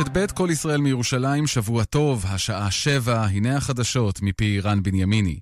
רשת 0.00 0.08
ב', 0.12 0.26
כל 0.26 0.48
ישראל 0.52 0.80
מירושלים, 0.80 1.46
שבוע 1.46 1.84
טוב, 1.84 2.24
השעה 2.28 2.70
שבע, 2.70 3.24
הנה 3.24 3.56
החדשות 3.56 4.22
מפי 4.22 4.60
רן 4.60 4.82
בנימיני. 4.82 5.38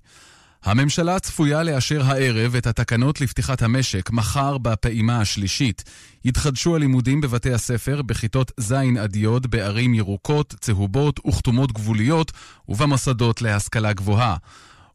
הממשלה 0.63 1.19
צפויה 1.19 1.63
לאשר 1.63 2.03
הערב 2.03 2.55
את 2.55 2.67
התקנות 2.67 3.21
לפתיחת 3.21 3.61
המשק 3.61 4.11
מחר 4.11 4.57
בפעימה 4.57 5.21
השלישית. 5.21 5.83
יתחדשו 6.25 6.75
הלימודים 6.75 7.21
בבתי 7.21 7.53
הספר 7.53 8.01
בכיתות 8.01 8.51
ז' 8.57 8.73
עד 8.99 9.15
י' 9.15 9.27
בערים 9.49 9.93
ירוקות, 9.93 10.55
צהובות 10.59 11.19
וכתומות 11.27 11.71
גבוליות 11.71 12.31
ובמוסדות 12.69 13.41
להשכלה 13.41 13.93
גבוהה. 13.93 14.35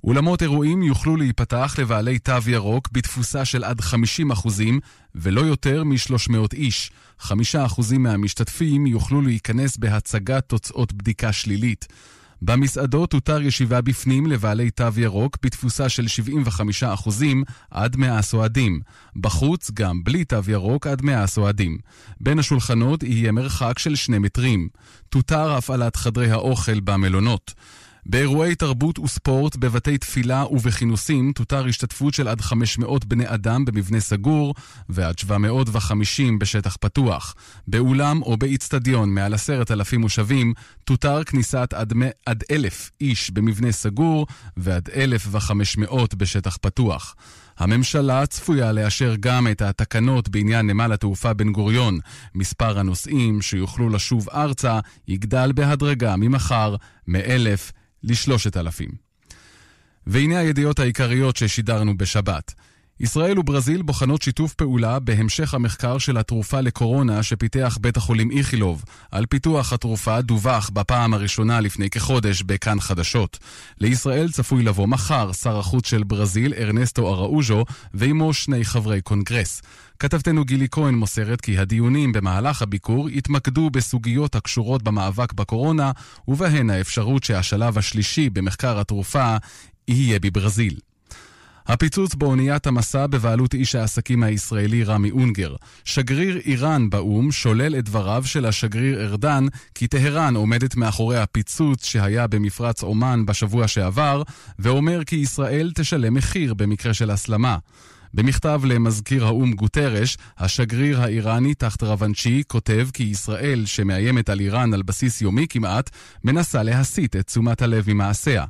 אולמות 0.04 0.42
אירועים 0.42 0.82
יוכלו 0.82 1.16
להיפתח 1.16 1.74
לבעלי 1.78 2.18
תו 2.18 2.32
ירוק 2.46 2.88
בתפוסה 2.92 3.44
של 3.44 3.64
עד 3.64 3.80
50 3.80 4.30
אחוזים 4.30 4.80
ולא 5.14 5.40
יותר 5.40 5.84
מ-300 5.84 6.34
איש. 6.52 6.90
5 7.18 7.56
אחוזים 7.56 8.02
מהמשתתפים 8.02 8.86
יוכלו 8.86 9.22
להיכנס 9.22 9.76
בהצגת 9.76 10.48
תוצאות 10.48 10.92
בדיקה 10.92 11.32
שלילית. 11.32 11.88
במסעדות 12.42 13.10
תותר 13.10 13.42
ישיבה 13.42 13.80
בפנים 13.80 14.26
לבעלי 14.26 14.70
תו 14.70 14.84
ירוק 14.96 15.38
בתפוסה 15.42 15.88
של 15.88 16.06
75% 16.82 17.10
עד 17.70 17.96
100 17.96 18.22
סועדים. 18.22 18.80
בחוץ, 19.16 19.70
גם 19.74 20.04
בלי 20.04 20.24
תו 20.24 20.40
ירוק, 20.48 20.86
עד 20.86 21.02
100 21.02 21.26
סועדים. 21.26 21.78
בין 22.20 22.38
השולחנות 22.38 23.02
יהיה 23.02 23.32
מרחק 23.32 23.78
של 23.78 23.94
2 23.96 24.22
מטרים. 24.22 24.68
תותר 25.08 25.52
הפעלת 25.52 25.96
חדרי 25.96 26.30
האוכל 26.30 26.80
במלונות. 26.80 27.54
באירועי 28.10 28.54
תרבות 28.54 28.98
וספורט, 28.98 29.56
בבתי 29.56 29.98
תפילה 29.98 30.44
ובכינוסים 30.50 31.32
תותר 31.32 31.66
השתתפות 31.66 32.14
של 32.14 32.28
עד 32.28 32.40
500 32.40 33.04
בני 33.04 33.24
אדם 33.26 33.64
במבנה 33.64 34.00
סגור 34.00 34.54
ועד 34.88 35.18
750 35.18 36.38
בשטח 36.38 36.76
פתוח. 36.80 37.34
באולם 37.66 38.22
או 38.22 38.36
באיצטדיון 38.36 39.14
מעל 39.14 39.34
עשרת 39.34 39.70
אלפים 39.70 40.00
מושבים 40.00 40.52
תותר 40.84 41.24
כניסת 41.24 41.74
עד, 41.76 41.92
עד 42.26 42.44
אלף 42.50 42.90
איש 43.00 43.30
במבנה 43.30 43.72
סגור 43.72 44.26
ועד 44.56 44.88
1,500 44.94 46.14
בשטח 46.14 46.56
פתוח. 46.60 47.14
הממשלה 47.58 48.26
צפויה 48.26 48.72
לאשר 48.72 49.14
גם 49.20 49.48
את 49.48 49.62
התקנות 49.62 50.28
בעניין 50.28 50.66
נמל 50.66 50.92
התעופה 50.92 51.32
בן 51.32 51.52
גוריון. 51.52 51.98
מספר 52.34 52.78
הנוסעים 52.78 53.42
שיוכלו 53.42 53.88
לשוב 53.88 54.28
ארצה 54.28 54.80
יגדל 55.08 55.52
בהדרגה 55.54 56.16
ממחר 56.16 56.76
מ-1,000 57.06 57.79
לשלושת 58.02 58.56
אלפים. 58.56 58.90
והנה 60.06 60.38
הידיעות 60.38 60.78
העיקריות 60.78 61.36
ששידרנו 61.36 61.98
בשבת. 61.98 62.54
ישראל 63.00 63.38
וברזיל 63.38 63.82
בוחנות 63.82 64.22
שיתוף 64.22 64.54
פעולה 64.54 64.98
בהמשך 64.98 65.54
המחקר 65.54 65.98
של 65.98 66.16
התרופה 66.16 66.60
לקורונה 66.60 67.22
שפיתח 67.22 67.78
בית 67.80 67.96
החולים 67.96 68.30
איכילוב. 68.30 68.84
על 69.10 69.26
פיתוח 69.26 69.72
התרופה 69.72 70.20
דווח 70.20 70.70
בפעם 70.70 71.14
הראשונה 71.14 71.60
לפני 71.60 71.90
כחודש 71.90 72.42
בכאן 72.42 72.80
חדשות. 72.80 73.38
לישראל 73.78 74.30
צפוי 74.30 74.62
לבוא 74.62 74.88
מחר 74.88 75.32
שר 75.32 75.58
החוץ 75.58 75.86
של 75.86 76.02
ברזיל, 76.02 76.54
ארנסטו 76.54 77.08
אראוז'ו, 77.08 77.64
ועמו 77.94 78.34
שני 78.34 78.64
חברי 78.64 79.00
קונגרס. 79.00 79.62
כתבתנו 80.00 80.44
גילי 80.44 80.66
כהן 80.70 80.94
מוסרת 80.94 81.40
כי 81.40 81.58
הדיונים 81.58 82.12
במהלך 82.12 82.62
הביקור 82.62 83.10
יתמקדו 83.10 83.70
בסוגיות 83.70 84.34
הקשורות 84.34 84.82
במאבק 84.82 85.32
בקורונה, 85.32 85.90
ובהן 86.28 86.70
האפשרות 86.70 87.24
שהשלב 87.24 87.78
השלישי 87.78 88.30
במחקר 88.30 88.80
התרופה 88.80 89.36
יהיה 89.88 90.18
בברזיל. 90.18 90.78
הפיצוץ 91.66 92.14
באוניית 92.14 92.66
המסע 92.66 93.06
בבעלות 93.06 93.54
איש 93.54 93.74
העסקים 93.74 94.22
הישראלי 94.22 94.84
רמי 94.84 95.10
אונגר. 95.10 95.54
שגריר 95.84 96.40
איראן 96.44 96.90
באו"ם 96.90 97.32
שולל 97.32 97.78
את 97.78 97.84
דבריו 97.84 98.22
של 98.26 98.46
השגריר 98.46 99.00
ארדן 99.00 99.46
כי 99.74 99.86
טהרן 99.86 100.36
עומדת 100.36 100.76
מאחורי 100.76 101.18
הפיצוץ 101.18 101.84
שהיה 101.84 102.26
במפרץ 102.26 102.82
אומן 102.82 103.26
בשבוע 103.26 103.68
שעבר, 103.68 104.22
ואומר 104.58 105.04
כי 105.04 105.16
ישראל 105.16 105.72
תשלם 105.74 106.14
מחיר 106.14 106.54
במקרה 106.54 106.94
של 106.94 107.10
הסלמה. 107.10 107.58
במכתב 108.14 108.60
למזכיר 108.64 109.26
האו"ם 109.26 109.52
גוטרש, 109.52 110.16
השגריר 110.38 111.00
האיראני 111.00 111.54
תחת 111.54 111.82
רבנצ'י 111.82 112.42
כותב 112.48 112.88
כי 112.92 113.02
ישראל, 113.02 113.66
שמאיימת 113.66 114.28
על 114.28 114.40
איראן 114.40 114.74
על 114.74 114.82
בסיס 114.82 115.22
יומי 115.22 115.46
כמעט, 115.48 115.90
מנסה 116.24 116.62
להסיט 116.62 117.16
את 117.16 117.26
תשומת 117.26 117.62
הלב 117.62 117.84
ממעשיה. 117.88 118.44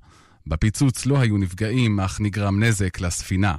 בפיצוץ 0.47 1.07
לא 1.07 1.21
היו 1.21 1.39
נפגעים, 1.39 2.01
אך 2.01 2.21
נגרם 2.21 2.63
נזק 2.63 3.01
לספינה. 3.01 3.55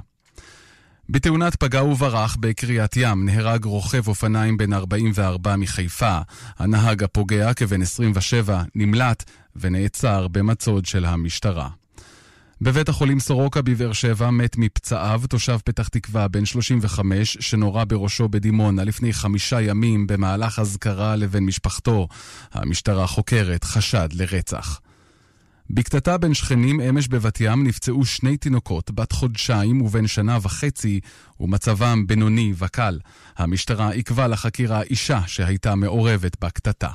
בתאונת 1.08 1.56
פגע 1.56 1.84
וברח 1.84 2.36
בקריית 2.40 2.96
ים 2.96 3.24
נהרג 3.24 3.64
רוכב 3.64 4.08
אופניים 4.08 4.56
בן 4.56 4.72
44 4.72 5.56
מחיפה. 5.56 6.18
הנהג 6.58 7.02
הפוגע, 7.02 7.54
כבן 7.54 7.82
27, 7.82 8.62
נמלט 8.74 9.24
ונעצר 9.56 10.28
במצוד 10.28 10.86
של 10.86 11.04
המשטרה. 11.04 11.68
בבית 12.64 12.88
החולים 12.88 13.20
סורוקה 13.20 13.62
בבאר 13.62 13.92
שבע 13.92 14.30
מת 14.30 14.56
מפצעיו 14.56 15.22
תושב 15.28 15.58
פתח 15.64 15.88
תקווה 15.88 16.28
בן 16.28 16.44
35 16.44 17.36
שנורה 17.40 17.84
בראשו 17.84 18.28
בדימונה 18.28 18.84
לפני 18.84 19.12
חמישה 19.12 19.60
ימים 19.60 20.06
במהלך 20.06 20.58
אזכרה 20.58 21.16
לבן 21.16 21.44
משפחתו. 21.44 22.08
המשטרה 22.52 23.06
חוקרת 23.06 23.64
חשד 23.64 24.08
לרצח. 24.12 24.80
בקטטה 25.70 26.18
בין 26.18 26.34
שכנים 26.34 26.80
אמש 26.80 27.08
בבת 27.08 27.40
ים 27.40 27.66
נפצעו 27.66 28.04
שני 28.04 28.36
תינוקות, 28.36 28.90
בת 28.90 29.12
חודשיים 29.12 29.82
ובן 29.82 30.06
שנה 30.06 30.38
וחצי, 30.42 31.00
ומצבם 31.40 32.06
בינוני 32.06 32.52
וקל. 32.58 32.98
המשטרה 33.36 33.90
עיכבה 33.90 34.26
לחקירה 34.26 34.82
אישה 34.82 35.20
שהייתה 35.26 35.74
מעורבת 35.74 36.36
בקטטה. 36.44 36.90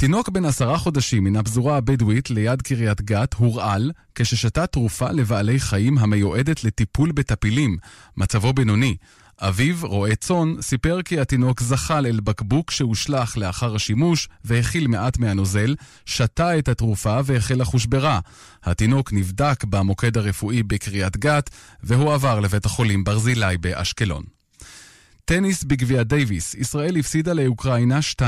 תינוק 0.00 0.28
בן 0.28 0.44
עשרה 0.44 0.78
חודשים 0.78 1.24
מן 1.24 1.36
הפזורה 1.36 1.76
הבדואית 1.76 2.30
ליד 2.30 2.62
קריית 2.62 3.02
גת 3.02 3.34
הורעל 3.34 3.92
כששתה 4.14 4.66
תרופה 4.66 5.10
לבעלי 5.10 5.60
חיים 5.60 5.98
המיועדת 5.98 6.64
לטיפול 6.64 7.12
בטפילים. 7.12 7.76
מצבו 8.16 8.52
בינוני. 8.52 8.96
אביו, 9.40 9.76
רועה 9.82 10.16
צאן, 10.16 10.54
סיפר 10.60 11.02
כי 11.02 11.20
התינוק 11.20 11.60
זחל 11.60 12.06
אל 12.06 12.20
בקבוק 12.20 12.70
שהושלך 12.70 13.38
לאחר 13.38 13.74
השימוש 13.74 14.28
והכיל 14.44 14.86
מעט 14.86 15.18
מהנוזל, 15.18 15.74
שתה 16.06 16.58
את 16.58 16.68
התרופה 16.68 17.20
והחל 17.24 17.54
לחוש 17.54 17.86
ברע. 17.86 18.20
התינוק 18.64 19.12
נבדק 19.12 19.64
במוקד 19.64 20.16
הרפואי 20.16 20.62
בקריית 20.62 21.16
גת 21.16 21.50
והועבר 21.82 22.40
לבית 22.40 22.64
החולים 22.64 23.04
ברזילי 23.04 23.58
באשקלון. 23.60 24.37
טניס 25.28 25.64
בגביע 25.64 26.02
דייוויס, 26.02 26.54
ישראל 26.54 26.96
הפסידה 26.96 27.32
לאוקראינה 27.32 27.98
2-3 28.20 28.22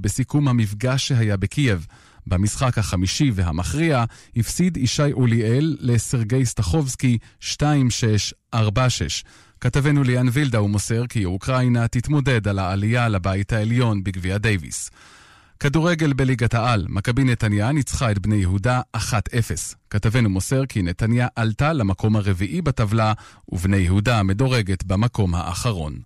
בסיכום 0.00 0.48
המפגש 0.48 1.08
שהיה 1.08 1.36
בקייב. 1.36 1.86
במשחק 2.26 2.78
החמישי 2.78 3.30
והמכריע 3.34 4.04
הפסיד 4.36 4.76
ישי 4.76 5.12
אוליאל 5.12 5.76
לסרגי 5.80 6.46
סטחובסקי 6.46 7.18
2-6-4-6. 8.54 8.56
כתבנו 9.60 10.02
ליאן 10.02 10.26
וילדאו 10.32 10.68
מוסר 10.68 11.06
כי 11.06 11.24
אוקראינה 11.24 11.88
תתמודד 11.88 12.48
על 12.48 12.58
העלייה 12.58 13.08
לבית 13.08 13.52
העליון 13.52 14.04
בגביע 14.04 14.38
דייוויס. 14.38 14.90
כדורגל 15.60 16.12
בליגת 16.12 16.54
העל, 16.54 16.86
מכבי 16.88 17.24
נתניה 17.24 17.72
ניצחה 17.72 18.10
את 18.10 18.18
בני 18.18 18.36
יהודה 18.36 18.80
1-0. 18.96 19.00
כתבנו 19.90 20.30
מוסר 20.30 20.66
כי 20.66 20.82
נתניה 20.82 21.28
עלתה 21.36 21.72
למקום 21.72 22.16
הרביעי 22.16 22.62
בטבלה, 22.62 23.12
ובני 23.48 23.76
יהודה 23.76 24.22
מדורגת 24.22 24.84
במקום 24.84 25.34
האחרון. 25.34 25.98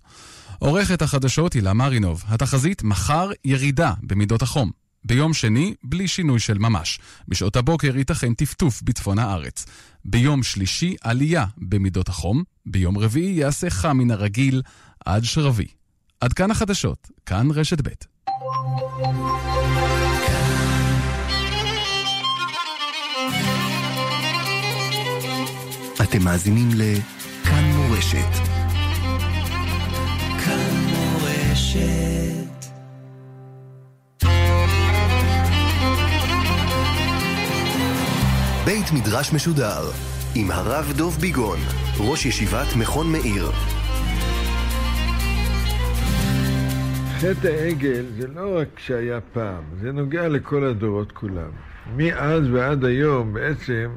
עורכת 0.59 1.03
החדשות 1.03 1.53
הילה 1.53 1.72
מרינוב, 1.72 2.25
התחזית 2.28 2.83
מחר 2.83 3.31
ירידה 3.44 3.93
במידות 4.03 4.43
החום. 4.43 4.71
ביום 5.05 5.34
שני, 5.34 5.75
בלי 5.84 6.09
שינוי 6.09 6.41
של 6.41 6.59
ממש. 6.59 7.00
בשעות 7.28 7.56
הבוקר 7.56 7.97
ייתכן 7.97 8.34
טפטוף 8.34 8.82
בצפון 8.82 9.19
הארץ. 9.19 9.67
ביום 10.05 10.43
שלישי, 10.43 10.96
עלייה 11.03 11.44
במידות 11.58 12.08
החום. 12.08 12.43
ביום 12.67 12.99
רביעי 12.99 13.32
יעשה 13.32 13.70
חם 13.70 13.99
מן 13.99 14.11
הרגיל 14.11 14.62
עד 15.05 15.25
שרבי. 15.25 15.67
עד 16.20 16.32
כאן 16.32 16.50
החדשות, 16.50 17.08
כאן 17.26 17.50
רשת 17.50 17.81
ב'. 17.81 17.88
אתם 26.02 26.25
מאזינים 26.25 26.69
לכאן 26.76 27.64
מורשת. 27.76 28.32
כאן 30.44 30.70
מורשת. 30.91 32.64
בית 38.64 38.93
מדרש 38.93 39.32
משודר 39.32 39.91
עם 40.35 40.50
הרב 40.50 40.93
דוב 40.97 41.17
ביגון, 41.20 41.58
ראש 41.99 42.26
ישיבת 42.26 42.76
מכון 42.79 43.12
מאיר. 43.12 43.50
חטא 47.19 47.49
העגל 47.49 48.05
זה 48.19 48.29
לא 48.29 48.58
רק 48.58 48.69
שהיה 48.79 49.20
פעם, 49.32 49.62
זה 49.81 49.93
נוגע 49.93 50.29
לכל 50.29 50.64
הדורות 50.64 51.12
כולם. 51.12 51.50
מאז 51.96 52.43
ועד 52.53 52.85
היום 52.85 53.32
בעצם 53.32 53.91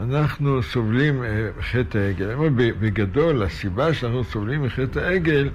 אנחנו 0.00 0.62
סובלים 0.62 1.22
מחטא 1.58 1.98
העגל. 1.98 2.48
בגדול, 2.80 3.42
הסיבה 3.42 3.94
שאנחנו 3.94 4.24
סובלים 4.24 4.62
מחטא 4.62 4.98
העגל 4.98 5.50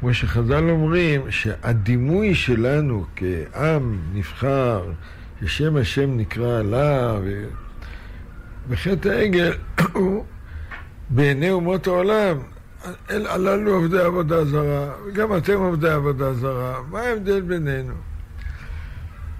כמו 0.00 0.14
שחז"ל 0.14 0.70
אומרים, 0.70 1.30
שהדימוי 1.30 2.34
שלנו 2.34 3.04
כעם 3.16 3.98
נבחר, 4.12 4.92
ששם 5.40 5.76
השם 5.76 6.16
נקרא 6.16 6.58
עליו, 6.58 7.22
וחטא 8.68 9.08
העגל 9.08 9.52
הוא 9.92 10.24
בעיני 11.10 11.50
אומות 11.50 11.86
העולם, 11.86 12.38
הללו 13.08 13.74
עובדי 13.74 14.00
עבודה 14.00 14.44
זרה, 14.44 14.92
וגם 15.06 15.36
אתם 15.36 15.58
עובדי 15.58 15.90
עבודה 15.90 16.34
זרה, 16.34 16.82
מה 16.90 17.00
ההבדל 17.00 17.40
בינינו? 17.40 17.94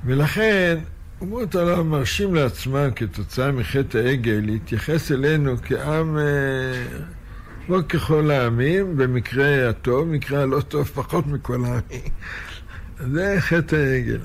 ולכן 0.05 0.79
אומות 1.21 1.55
העולם 1.55 1.91
מרשים 1.91 2.35
לעצמם 2.35 2.89
כתוצאה 2.97 3.53
מחטא 3.53 3.99
העגל 3.99 4.41
להתייחס 4.45 5.13
אלינו 5.13 5.57
כעם 5.65 6.19
אה, 6.19 6.85
לא 7.69 7.83
ככל 7.89 8.31
העמים, 8.31 8.97
במקרה 8.97 9.69
הטוב, 9.69 10.09
במקרה 10.09 10.43
הלא 10.43 10.61
טוב 10.61 10.87
פחות 10.87 11.27
מכל 11.27 11.65
העמים. 11.65 12.13
זה 12.99 13.37
חטא 13.39 13.77
העגל. 13.77 14.21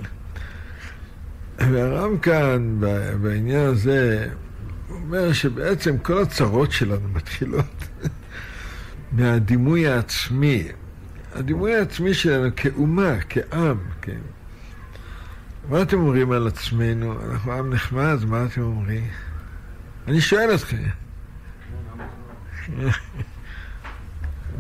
והרב 1.60 2.12
כאן, 2.22 2.78
בעניין 3.22 3.66
הזה, 3.66 4.28
אומר 4.90 5.34
שבעצם 5.34 5.98
כל 5.98 6.22
הצרות 6.22 6.72
שלנו 6.72 7.10
מתחילות 7.14 7.88
מהדימוי 9.18 9.88
העצמי. 9.88 10.68
הדימוי 11.34 11.76
העצמי 11.76 12.14
שלנו 12.14 12.50
כאומה, 12.56 13.16
כעם, 13.30 13.78
כן. 14.02 14.20
מה 15.70 15.82
אתם 15.82 15.98
אומרים 15.98 16.32
על 16.32 16.48
עצמנו? 16.48 17.16
אנחנו 17.32 17.54
עם 17.54 17.74
נחמד, 17.74 18.18
מה 18.28 18.46
אתם 18.46 18.62
אומרים? 18.62 19.08
אני 20.08 20.22
שואל 20.22 20.56
אתכם. 20.56 20.84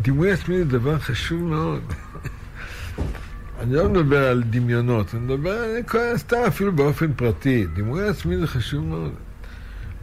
דימוי 0.01 0.31
עצמי 0.31 0.57
זה 0.57 0.65
דבר 0.65 0.99
חשוב 0.99 1.43
מאוד. 1.43 1.81
אני 3.59 3.73
לא 3.73 3.89
מדבר 3.89 4.27
על 4.27 4.43
דמיונות, 4.43 5.15
אני 5.15 5.21
מדבר 5.21 5.51
על 5.51 5.83
כל 5.87 6.17
סתם 6.17 6.37
אפילו 6.47 6.71
באופן 6.71 7.13
פרטי. 7.13 7.65
דימוי 7.75 8.07
עצמי 8.07 8.37
זה 8.37 8.47
חשוב 8.47 8.85
מאוד. 8.85 9.13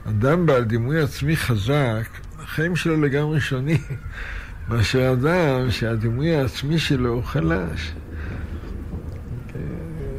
אדם 0.09 0.47
בעל 0.47 0.65
דימוי 0.65 1.01
עצמי 1.01 1.37
חזק, 1.37 2.09
החיים 2.39 2.77
שלו 2.77 3.01
לגמרי 3.01 3.41
שונים 3.41 3.81
מאשר 4.69 5.13
אדם 5.13 5.71
שהדימוי 5.71 6.35
העצמי 6.37 6.79
שלו 6.79 7.11
הוא 7.11 7.23
חלש. 7.23 7.93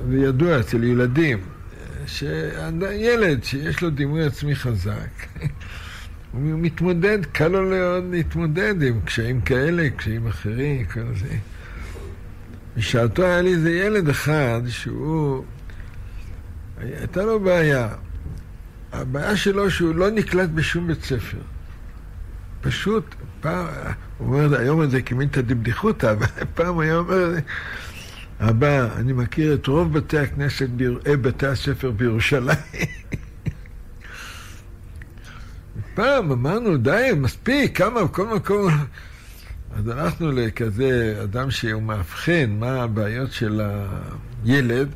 זה 0.10 0.18
ידוע 0.18 0.60
אצל 0.60 0.84
ילדים, 0.84 1.38
שילד 2.08 3.44
שיש 3.44 3.82
לו 3.82 3.90
דימוי 3.90 4.26
עצמי 4.26 4.56
חזק, 4.56 5.28
הוא 6.32 6.42
מתמודד, 6.42 7.26
קל 7.26 7.48
לו 7.48 7.62
מאוד 7.70 8.04
להתמודד 8.12 8.84
עם 8.84 9.02
קשיים 9.02 9.42
כאלה, 9.42 9.90
קשיים 9.90 10.28
אחרים, 10.28 10.86
כל 10.86 11.16
זה. 11.16 11.36
בשעתו 12.78 13.24
היה 13.24 13.42
לי 13.42 13.54
איזה 13.54 13.72
ילד 13.72 14.10
אחד 14.10 14.62
שהוא, 14.68 15.44
הייתה 16.78 17.24
לו 17.24 17.40
בעיה. 17.40 17.90
הבעיה 18.94 19.36
שלו 19.36 19.72
שהוא 19.72 19.96
לא 19.96 20.10
נקלט 20.10 20.50
בשום 20.50 20.88
בית 20.88 21.04
ספר. 21.04 21.38
פשוט, 22.62 23.16
פעם, 23.42 23.66
הוא 24.18 24.28
אומר, 24.28 24.60
היום 24.60 24.80
הזה 24.80 25.02
כמינתא 25.02 25.42
דבדיחותא, 25.42 26.12
אבל 26.12 26.26
פעם 26.56 26.80
היה 26.80 26.96
אומר, 26.96 27.34
אבא, 28.50 28.96
אני 28.96 29.14
מכיר 29.14 29.54
את 29.54 29.68
רוב 29.68 29.94
בתי 29.94 30.18
הכנסת, 30.18 30.68
אה, 31.08 31.18
בתי 31.18 31.48
הספר 31.48 31.92
בירושלים. 31.92 32.58
פעם 35.96 36.32
אמרנו, 36.32 36.78
די, 36.78 37.12
מספיק, 37.18 37.78
כמה, 37.78 38.04
בכל 38.04 38.36
מקום. 38.36 38.72
אז 39.76 39.88
הלכנו 39.88 40.32
לכזה 40.32 41.20
אדם 41.24 41.52
שהוא 41.52 41.82
מאבחן 41.82 42.56
מה 42.60 42.84
הבעיות 42.84 43.32
של 43.32 43.62
הילד, 44.46 44.90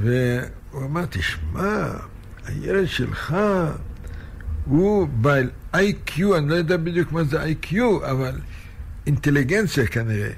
והוא 0.00 0.84
אמר, 0.84 1.04
תשמע, 1.10 1.90
הילד 2.46 2.86
שלך 2.86 3.36
הוא 4.64 5.08
בעל 5.08 5.50
איי-קיו, 5.74 6.36
אני 6.36 6.48
לא 6.48 6.54
יודע 6.54 6.76
בדיוק 6.76 7.12
מה 7.12 7.24
זה 7.24 7.42
איי-קיו, 7.42 8.10
אבל 8.10 8.38
אינטליגנציה 9.06 9.86
כנראה, 9.86 10.30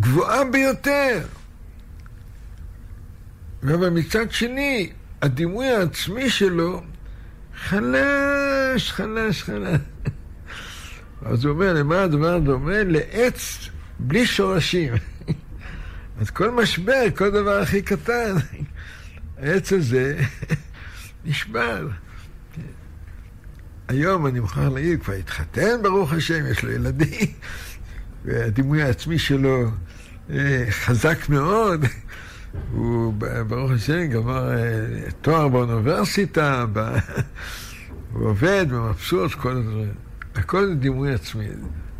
גבוהה 0.00 0.44
ביותר. 0.44 1.20
אבל 3.62 3.88
מצד 3.88 4.32
שני, 4.32 4.92
הדימוי 5.22 5.66
העצמי 5.68 6.30
שלו 6.30 6.82
חלש, 7.56 8.92
חלש, 8.92 9.42
חלש. 9.42 9.80
אז 11.26 11.44
הוא 11.44 11.52
אומר, 11.52 11.72
למה 11.72 12.02
הדבר 12.02 12.38
דומה? 12.38 12.82
לעץ 12.82 13.68
בלי 13.98 14.26
שורשים. 14.26 14.94
אז 16.20 16.30
כל 16.30 16.50
משבר, 16.50 17.02
כל 17.16 17.30
דבר 17.30 17.58
הכי 17.58 17.82
קטן, 17.82 18.34
העץ 19.38 19.72
הזה 19.72 20.20
נשבר. 21.24 21.88
היום 23.88 24.26
אני 24.26 24.40
מוכרח 24.40 24.72
להגיד, 24.72 25.02
כבר 25.02 25.12
התחתן, 25.12 25.82
ברוך 25.82 26.12
השם, 26.12 26.46
יש 26.46 26.62
לו 26.62 26.70
ילדים, 26.70 27.32
והדימוי 28.24 28.82
העצמי 28.82 29.18
שלו 29.18 29.70
אה, 30.30 30.64
חזק 30.70 31.28
מאוד. 31.28 31.84
הוא, 32.72 33.14
ברוך 33.46 33.70
השם, 33.70 34.06
גמר 34.06 34.52
אה, 34.52 35.10
תואר 35.20 35.48
באוניברסיטה, 35.48 36.64
הוא 38.12 38.28
עובד 38.28 38.66
ומבסוט, 38.70 39.32
כל 39.32 39.56
הדברים. 39.56 39.92
הכל 40.34 40.66
זה 40.66 40.74
דימוי 40.74 41.14
עצמי. 41.14 41.46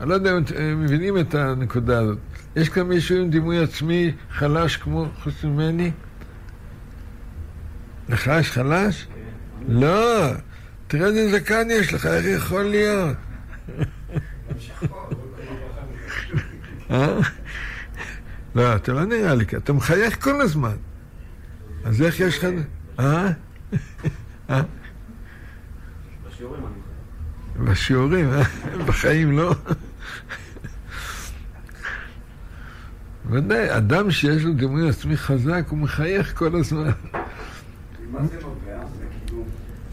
אני 0.00 0.08
לא 0.08 0.14
יודע 0.14 0.32
אם 0.36 0.42
אתם 0.42 0.82
מבינים 0.84 1.18
את 1.18 1.34
הנקודה 1.34 1.98
הזאת. 1.98 2.18
יש 2.56 2.68
כאן 2.68 2.82
מישהו 2.82 3.16
עם 3.16 3.30
דימוי 3.30 3.62
עצמי 3.62 4.12
חלש 4.30 4.76
כמו 4.76 5.08
חוץ 5.22 5.44
ממני? 5.44 5.90
לך 8.08 8.30
יש 8.40 8.50
חלש? 8.50 9.06
לא. 9.68 10.30
תראה 10.86 11.06
איזה 11.06 11.38
זקן 11.38 11.68
יש 11.70 11.94
לך, 11.94 12.06
איך 12.06 12.26
יכול 12.26 12.62
להיות? 12.62 13.16
אה? 16.90 17.18
לא, 18.54 18.76
אתה 18.76 18.92
לא 18.92 19.04
נראה 19.04 19.34
לי, 19.34 19.44
אתה 19.56 19.72
מחייך 19.72 20.24
כל 20.24 20.42
הזמן. 20.42 20.76
אז 21.84 22.02
איך 22.02 22.20
יש 22.20 22.38
לך... 22.38 22.46
אה? 22.98 23.28
אה? 24.50 24.62
בשיעורים, 27.64 28.32
אה? 28.32 28.42
בחיים 28.86 29.32
לא. 29.32 29.54
ודאי, 33.30 33.76
אדם 33.76 34.10
שיש 34.10 34.44
לו 34.44 34.52
דימוי 34.52 34.88
עצמי 34.88 35.16
חזק, 35.16 35.64
הוא 35.68 35.78
מחייך 35.78 36.38
כל 36.38 36.56
הזמן. 36.56 36.90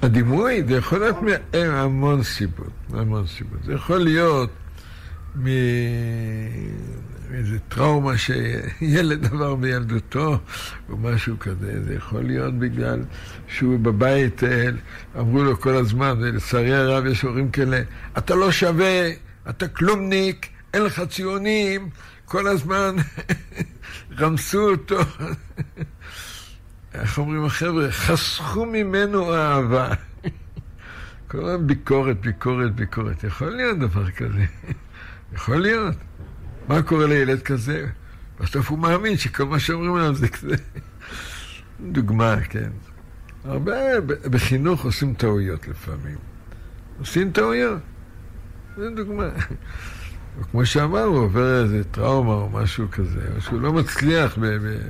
הדימוי, 0.01 0.63
זה 0.67 0.74
יכול 0.75 1.00
להיות 1.00 1.17
מהמון 1.53 2.24
סיבות, 2.24 2.72
מהמון 2.89 3.27
סיבות. 3.27 3.63
זה 3.63 3.74
יכול 3.74 3.98
להיות 3.98 4.50
מאיזה 5.36 5.60
טראומה 7.69 8.17
שילד 8.17 9.25
עבר 9.34 9.55
בילדותו, 9.55 10.39
או 10.89 10.98
משהו 10.98 11.39
כזה. 11.39 11.84
זה 11.84 11.96
יכול 11.96 12.24
להיות 12.24 12.53
בגלל 12.53 13.00
שהוא 13.48 13.79
בבית, 13.79 14.43
אה, 14.43 14.69
אמרו 15.19 15.43
לו 15.43 15.60
כל 15.60 15.75
הזמן, 15.75 16.17
ולצערי 16.22 16.75
הרב 16.75 17.05
יש 17.05 17.22
הורים 17.22 17.51
כאלה, 17.51 17.81
אתה 18.17 18.36
לא 18.36 18.51
שווה, 18.51 19.10
אתה 19.50 19.67
כלומניק, 19.67 20.50
אין 20.74 20.84
לך 20.84 21.01
ציונים, 21.10 21.89
כל 22.25 22.48
הזמן 22.48 22.96
רמסו 24.19 24.69
אותו. 24.69 25.00
איך 26.93 27.17
אומרים 27.17 27.46
החבר'ה? 27.46 27.91
חסכו 27.91 28.65
ממנו 28.65 29.36
אהבה. 29.36 29.89
כל 31.27 31.46
הזמן 31.46 31.67
ביקורת, 31.67 32.22
ביקורת, 32.22 32.75
ביקורת. 32.75 33.24
יכול 33.24 33.50
להיות 33.50 33.79
דבר 33.79 34.12
כזה. 34.12 34.46
יכול 35.34 35.57
להיות. 35.57 35.96
מה 36.67 36.81
קורה 36.81 37.07
לילד 37.07 37.41
כזה? 37.41 37.88
בסוף 38.39 38.69
הוא 38.69 38.79
מאמין 38.79 39.17
שכל 39.17 39.46
מה 39.46 39.60
שאומרים 39.60 39.96
עליו 39.96 40.15
זה 40.15 40.27
כזה. 40.27 40.55
דוגמה, 41.91 42.36
כן. 42.50 42.69
הרבה 43.46 44.01
בחינוך 44.01 44.86
עושים 44.86 45.13
טעויות 45.13 45.67
לפעמים. 45.67 46.17
עושים 47.00 47.31
טעויות. 47.31 47.79
זו 48.77 48.89
דוגמה. 48.96 49.29
כמו 50.51 50.65
שאמרנו, 50.65 51.12
הוא 51.12 51.19
עובר 51.19 51.63
איזה 51.63 51.84
טראומה 51.84 52.34
או 52.34 52.50
משהו 52.50 52.91
כזה, 52.91 53.22
או 53.36 53.41
שהוא 53.41 53.62
לא 53.62 53.74
מצליח 53.74 54.38
ב- 54.38 54.46
ב- 54.46 54.89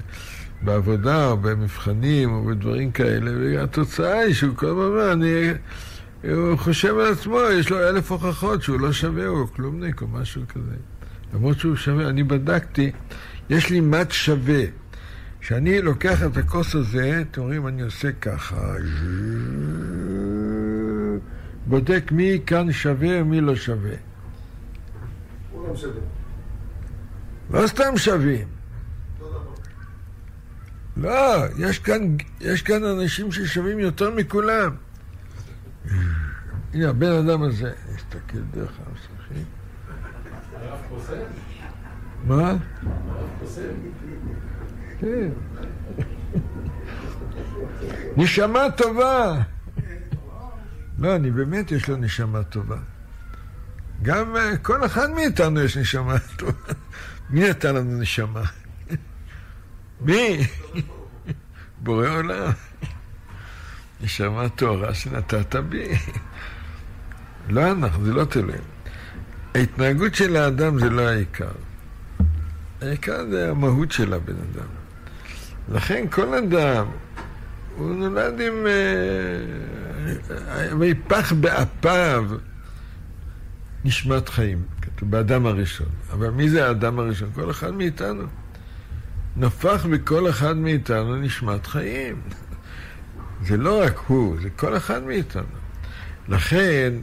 בעבודה 0.62 1.27
או 1.27 1.38
במבחנים 1.38 2.32
או 2.32 2.44
בדברים 2.46 2.91
כאלה, 2.91 3.32
והתוצאה 3.39 4.20
היא 4.20 4.34
שהוא 4.34 4.56
כל 4.56 4.65
הזמן 4.65 4.82
אומר, 4.82 5.12
אני... 5.12 5.51
הוא 6.24 6.57
חושב 6.57 6.97
על 6.97 7.13
עצמו, 7.13 7.39
יש 7.59 7.69
לו 7.69 7.89
אלף 7.89 8.12
הוכחות 8.12 8.63
שהוא 8.63 8.79
לא 8.79 8.93
שווה, 8.93 9.25
הוא 9.25 9.47
כלומניק 9.55 10.01
או 10.01 10.07
משהו 10.07 10.41
כזה. 10.50 10.75
למרות 11.33 11.59
שהוא 11.59 11.75
שווה, 11.75 12.09
אני 12.09 12.24
בדקתי, 12.24 12.91
יש 13.50 13.69
לי 13.69 13.79
מד 13.79 14.12
שווה. 14.12 14.63
כשאני 15.39 15.81
לוקח 15.81 16.24
את 16.24 16.38
הכוס 16.38 16.75
הזה, 16.75 17.24
אתם 17.31 17.41
רואים, 17.41 17.67
אני 17.67 17.81
עושה 17.81 18.12
ככה, 18.12 18.74
בודק 21.67 22.12
מי 22.12 22.39
כאן 22.45 22.71
שווה 22.71 23.21
ומי 23.21 23.41
לא 23.41 23.55
שווה. 23.55 23.95
לא 27.50 27.67
סתם 27.67 27.97
שווים. 27.97 28.47
לא, 30.97 31.45
יש 31.57 31.79
כאן, 31.79 32.15
יש 32.41 32.62
כאן 32.62 32.83
אנשים 32.83 33.31
ששווים 33.31 33.79
יותר 33.79 34.15
מכולם. 34.15 34.75
הנה, 36.74 36.89
הבן 36.89 37.12
אדם 37.12 37.44
הזה, 37.44 37.74
נסתכל 37.94 38.39
דרך 38.51 38.72
המסכים. 38.86 39.46
מה? 42.24 42.53
כן. 45.00 45.29
נשמה 48.17 48.72
טובה. 48.77 49.41
לא, 51.00 51.15
אני 51.15 51.32
באמת, 51.32 51.72
יש 51.72 51.89
לו 51.89 51.98
נשמה 51.98 52.44
טובה. 52.44 52.77
גם 54.01 54.36
uh, 54.36 54.58
כל 54.58 54.86
אחד 54.86 55.10
מאיתנו 55.10 55.62
יש 55.62 55.77
נשמה 55.77 56.15
טובה. 56.38 56.74
מי 57.29 57.50
נתן 57.50 57.75
לנו 57.75 58.00
נשמה? 58.00 58.44
מי? 60.01 60.48
בורא 61.84 62.10
עולם. 62.10 62.51
נשמה 64.01 64.50
טהורה 64.50 64.94
שנתת 64.94 65.56
בי. 65.56 65.88
לא 67.50 67.72
אנחנו, 67.72 68.06
זה 68.06 68.13
לא 68.13 68.25
תלוי. 68.25 68.56
ההתנהגות 69.56 70.16
של 70.16 70.36
האדם 70.36 70.80
זה 70.80 70.89
לא 70.89 71.01
העיקר. 71.01 71.51
העיקר 72.82 73.25
זה 73.30 73.51
המהות 73.51 73.92
של 73.92 74.13
הבן 74.13 74.34
אדם. 74.34 74.68
לכן 75.72 76.08
כל 76.10 76.34
אדם, 76.34 76.86
הוא 77.75 77.96
נולד 77.96 78.42
עם... 78.42 78.68
ויפח 80.80 81.34
באפיו 81.34 82.25
נשמת 83.86 84.30
חיים, 84.30 84.63
כתוב 84.82 85.12
באדם 85.12 85.46
הראשון. 85.46 85.88
אבל 86.12 86.30
מי 86.30 86.50
זה 86.50 86.68
האדם 86.68 87.00
הראשון? 87.00 87.30
כל 87.34 87.51
אחד 87.51 87.74
מאיתנו. 87.74 88.24
נפח 89.38 89.86
בכל 89.86 90.30
אחד 90.30 90.58
מאיתנו 90.58 91.16
נשמת 91.16 91.68
חיים. 91.68 92.22
זה 93.46 93.58
לא 93.58 93.82
רק 93.84 93.98
הוא, 94.08 94.38
זה 94.41 94.50
כל 94.50 94.77
אחד 94.77 95.03
מאיתנו. 95.03 95.44
לכן, 96.27 96.94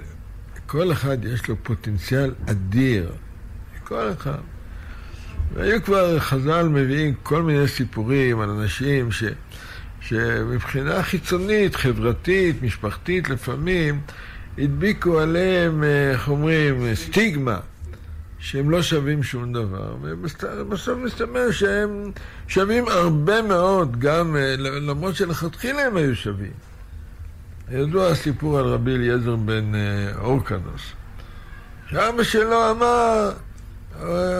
כל 0.66 0.92
אחד 0.92 1.24
יש 1.24 1.48
לו 1.48 1.56
פוטנציאל 1.62 2.34
אדיר. 2.46 3.12
כל 3.84 4.12
אחד. 4.18 4.38
והיו 5.54 5.82
כבר, 5.82 6.18
חז"ל 6.18 6.68
מביאים 6.68 7.14
כל 7.22 7.42
מיני 7.42 7.68
סיפורים 7.68 8.40
על 8.40 8.50
אנשים 8.50 9.12
ש, 9.12 9.24
שמבחינה 10.00 11.02
חיצונית, 11.02 11.76
חברתית, 11.76 12.62
משפחתית, 12.62 13.30
לפעמים 13.30 14.00
הדביקו 14.58 15.20
עליהם, 15.20 15.84
איך 16.12 16.28
אומרים, 16.28 16.94
סטיגמה, 16.94 17.58
שהם 18.44 18.70
לא 18.70 18.82
שווים 18.82 19.22
שום 19.22 19.52
דבר, 19.52 19.96
ובסוף 20.02 20.98
מסתבר 20.98 21.50
שהם 21.50 22.10
שווים 22.48 22.88
הרבה 22.88 23.42
מאוד, 23.42 23.98
גם 23.98 24.36
למרות 24.58 25.16
שלכתחילה 25.16 25.86
הם 25.86 25.96
היו 25.96 26.16
שווים. 26.16 26.52
ידוע 27.70 28.08
הסיפור 28.08 28.58
על 28.58 28.64
רבי 28.64 28.94
אליעזר 28.94 29.36
בן 29.36 29.72
אורקנוס, 30.18 30.82
שאבא 31.90 32.22
שלו 32.22 32.70
אמר, 32.70 33.32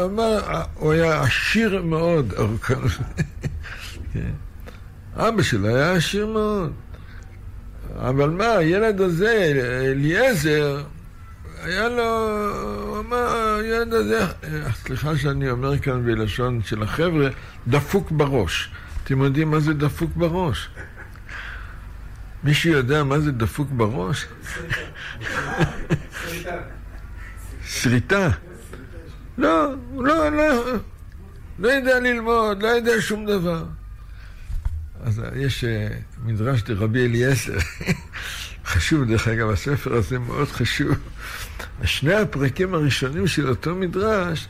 אמר, 0.04 0.40
הוא 0.74 0.92
היה 0.92 1.22
עשיר 1.22 1.82
מאוד, 1.82 2.32
אורקנוס. 2.32 2.92
אבא 5.16 5.42
שלו 5.42 5.68
היה 5.68 5.92
עשיר 5.92 6.26
מאוד. 6.26 6.72
אבל 7.96 8.30
מה, 8.30 8.52
הילד 8.52 9.00
הזה, 9.00 9.52
אליעזר, 9.90 10.82
היה 11.64 11.88
לו, 11.88 12.30
הוא 12.82 12.98
אמר, 12.98 13.56
הילד 13.60 13.92
הזה, 13.94 14.26
סליחה 14.74 15.16
שאני 15.16 15.50
אומר 15.50 15.78
כאן 15.78 16.04
בלשון 16.04 16.62
של 16.62 16.82
החבר'ה, 16.82 17.28
דפוק 17.68 18.10
בראש. 18.10 18.70
אתם 19.04 19.22
יודעים 19.22 19.50
מה 19.50 19.60
זה 19.60 19.74
דפוק 19.74 20.10
בראש? 20.16 20.68
מישהו 22.44 22.72
יודע 22.72 23.04
מה 23.04 23.20
זה 23.20 23.32
דפוק 23.32 23.68
בראש? 23.70 24.26
שריטה. 27.66 28.30
לא, 29.38 29.74
לא, 29.96 30.28
לא, 30.28 30.78
לא 31.58 31.68
יודע 31.68 32.00
ללמוד, 32.00 32.62
לא 32.62 32.68
יודע 32.68 32.92
שום 33.00 33.26
דבר. 33.26 33.64
אז 35.04 35.22
יש 35.36 35.64
מדרש 36.24 36.62
דרבי 36.62 37.04
אליעזר, 37.04 37.58
חשוב 38.66 39.04
דרך 39.04 39.28
אגב, 39.28 39.50
הספר 39.50 39.94
הזה 39.94 40.18
מאוד 40.18 40.48
חשוב. 40.48 40.94
שני 41.84 42.14
הפרקים 42.14 42.74
הראשונים 42.74 43.26
של 43.26 43.48
אותו 43.48 43.74
מדרש 43.74 44.48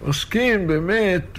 עוסקים 0.00 0.66
באמת 0.66 1.38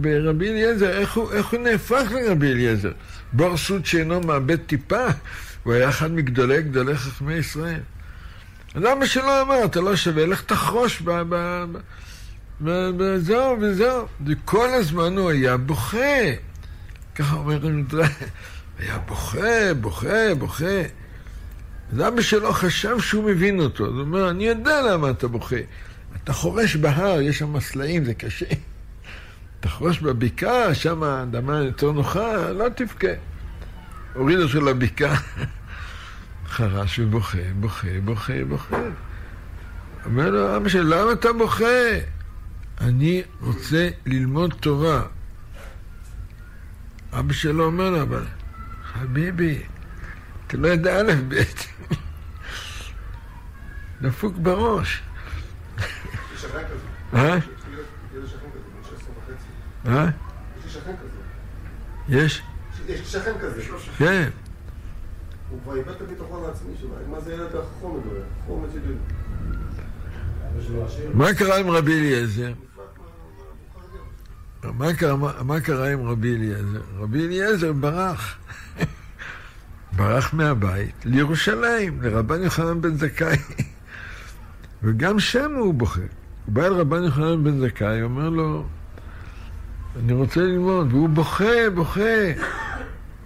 ברבי 0.00 0.48
אליעזר, 0.50 0.90
איך 0.90 1.18
איך 1.32 1.46
הוא 1.46 1.60
נהפך 1.60 2.12
לרבי 2.12 2.52
אליעזר. 2.52 2.92
בור 3.32 3.56
סוד 3.56 3.86
שאינו 3.86 4.20
מאבד 4.20 4.56
טיפה, 4.56 5.06
הוא 5.62 5.72
היה 5.72 5.88
אחד 5.88 6.12
מגדולי 6.12 6.62
גדולי 6.62 6.96
חכמי 6.96 7.34
ישראל. 7.34 7.80
אבא 8.76 9.06
שלו 9.06 9.40
אמר, 9.42 9.64
אתה 9.64 9.80
לא 9.80 9.96
שווה, 9.96 10.26
לך 10.26 10.42
תחרוש 10.42 11.02
ב... 11.04 11.10
ב, 11.10 11.34
ב 12.60 12.70
וזהו, 12.98 13.56
וזהו. 13.60 14.06
וכל 14.26 14.68
הזמן 14.68 15.18
הוא 15.18 15.30
היה 15.30 15.56
בוכה. 15.56 16.22
ככה 17.14 17.36
אומר 17.36 17.66
המדרש. 17.66 18.10
היה 18.78 18.98
בוכה, 18.98 19.74
בוכה, 19.80 20.34
בוכה. 20.38 20.82
אז 21.92 22.00
אבא 22.00 22.20
שלו 22.20 22.52
חשב 22.52 23.00
שהוא 23.00 23.24
מבין 23.24 23.60
אותו. 23.60 23.86
הוא 23.86 24.00
אומר, 24.00 24.30
אני 24.30 24.46
יודע 24.46 24.82
למה 24.82 25.10
אתה 25.10 25.28
בוכה. 25.28 25.56
אתה 26.16 26.32
חורש 26.32 26.76
בהר, 26.76 27.20
יש 27.20 27.38
שם 27.38 27.60
סלעים, 27.60 28.04
זה 28.04 28.14
קשה. 28.14 28.46
אתה 29.60 29.68
חורש 29.68 29.98
בבקעה, 29.98 30.74
שם 30.74 31.02
האדמה 31.02 31.58
יותר 31.58 31.92
נוחה, 31.92 32.50
לא 32.52 32.68
תבכה. 32.68 33.08
הוריד 34.14 34.38
אותו 34.38 34.60
לבקעה. 34.60 35.20
חרש 36.54 36.98
ובוכה, 36.98 37.38
בוכה, 37.60 37.88
בוכה, 38.04 38.32
בוכה. 38.48 38.76
אומר 40.04 40.30
לו, 40.30 40.56
אבא 40.56 40.68
שלי, 40.68 40.84
למה 40.84 41.12
אתה 41.12 41.32
בוכה? 41.32 41.64
אני 42.80 43.22
רוצה 43.40 43.88
ללמוד 44.06 44.54
תורה. 44.60 45.02
אבא 47.12 47.32
שלו 47.32 47.64
אומר 47.64 47.90
לו, 47.90 48.02
אבל 48.02 48.24
חביבי, 48.92 49.62
אתה 50.48 50.56
לא 50.56 50.68
יודע 50.68 51.00
א' 51.00 51.12
ב', 51.28 51.34
דפוק 54.02 54.36
בראש. 54.36 55.02
אה? 57.14 57.38
אה? 59.86 60.08
יש? 62.08 62.42
יש 62.88 63.12
שכן 63.12 63.32
כזה. 63.40 63.62
כן. 63.98 64.28
הוא 65.50 65.58
כבר 65.62 65.76
איבד 65.76 65.88
את 65.88 66.00
הביטחון 66.00 66.44
העצמי 66.44 66.72
שלו. 66.80 66.88
מה 67.10 67.20
זה 67.20 67.32
ילד 67.34 67.54
הזה? 67.54 67.62
חכום 67.78 68.66
שלי. 68.72 68.94
מה 71.14 71.34
קרה 71.34 71.58
עם 71.58 71.70
רבי 71.70 71.98
אליעזר? 71.98 72.52
מה 75.42 75.60
קרה 75.60 75.92
עם 75.92 76.08
רבי 76.08 76.34
אליעזר? 76.36 76.80
רבי 76.98 77.26
אליעזר 77.26 77.72
ברח. 77.72 78.38
ברח 79.96 80.34
מהבית 80.34 80.94
לירושלים, 81.04 82.02
לרבן 82.02 82.42
יוחנן 82.42 82.80
בן 82.80 82.94
זכאי. 82.94 83.36
וגם 84.82 85.20
שם 85.20 85.54
הוא 85.54 85.74
בוכה. 85.74 86.00
הוא 86.00 86.54
בא 86.54 86.66
אל 86.66 86.72
רבן 86.72 87.02
יוחנן 87.02 87.44
בן 87.44 87.60
זכאי, 87.60 88.02
אומר 88.02 88.28
לו, 88.28 88.66
אני 89.96 90.12
רוצה 90.12 90.40
ללמוד, 90.40 90.92
והוא 90.92 91.08
בוכה, 91.08 91.70
בוכה. 91.74 92.32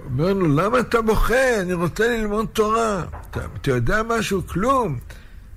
אומר 0.05 0.33
לו, 0.33 0.49
למה 0.49 0.81
אתה 0.81 1.03
בוכה? 1.03 1.61
אני 1.61 1.73
רוצה 1.73 2.09
ללמוד 2.09 2.47
תורה. 2.53 3.05
אתה, 3.31 3.41
אתה 3.61 3.71
יודע 3.71 4.03
משהו? 4.03 4.47
כלום. 4.47 4.99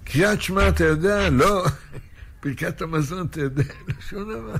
קריאת 0.04 0.42
שמע 0.42 0.70
אתה 0.70 0.84
יודע? 0.84 1.30
לא. 1.30 1.66
פרקת 2.40 2.82
המזון 2.82 3.28
אתה 3.28 3.42
יודע? 3.42 3.64
לא 3.88 3.94
שום 4.00 4.24
דבר. 4.24 4.56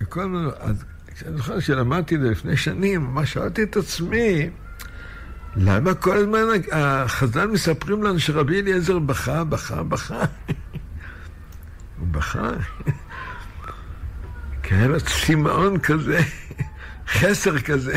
וכל 0.00 0.24
מיני, 0.24 0.48
אז 0.60 0.84
אני 1.22 1.36
זוכר 1.36 1.60
שלמדתי 1.60 2.14
את 2.14 2.20
זה 2.20 2.30
לפני 2.30 2.56
שנים, 2.56 3.00
ממש 3.00 3.32
שאלתי 3.32 3.62
את 3.62 3.76
עצמי, 3.76 4.50
למה 5.56 5.94
כל 5.94 6.16
הזמן 6.16 6.40
החז"ל 6.72 7.46
מספרים 7.46 8.02
לנו 8.02 8.20
שרבי 8.20 8.60
אליעזר 8.60 8.98
בכה, 8.98 9.44
בכה, 9.44 9.82
בכה? 9.82 10.20
הוא 11.98 12.08
בכה. 12.10 12.50
כי 14.62 14.74
היה 14.74 14.88
לו 14.88 15.00
צמאון 15.00 15.78
כזה, 15.78 16.20
חסר 17.18 17.58
כזה. 17.58 17.94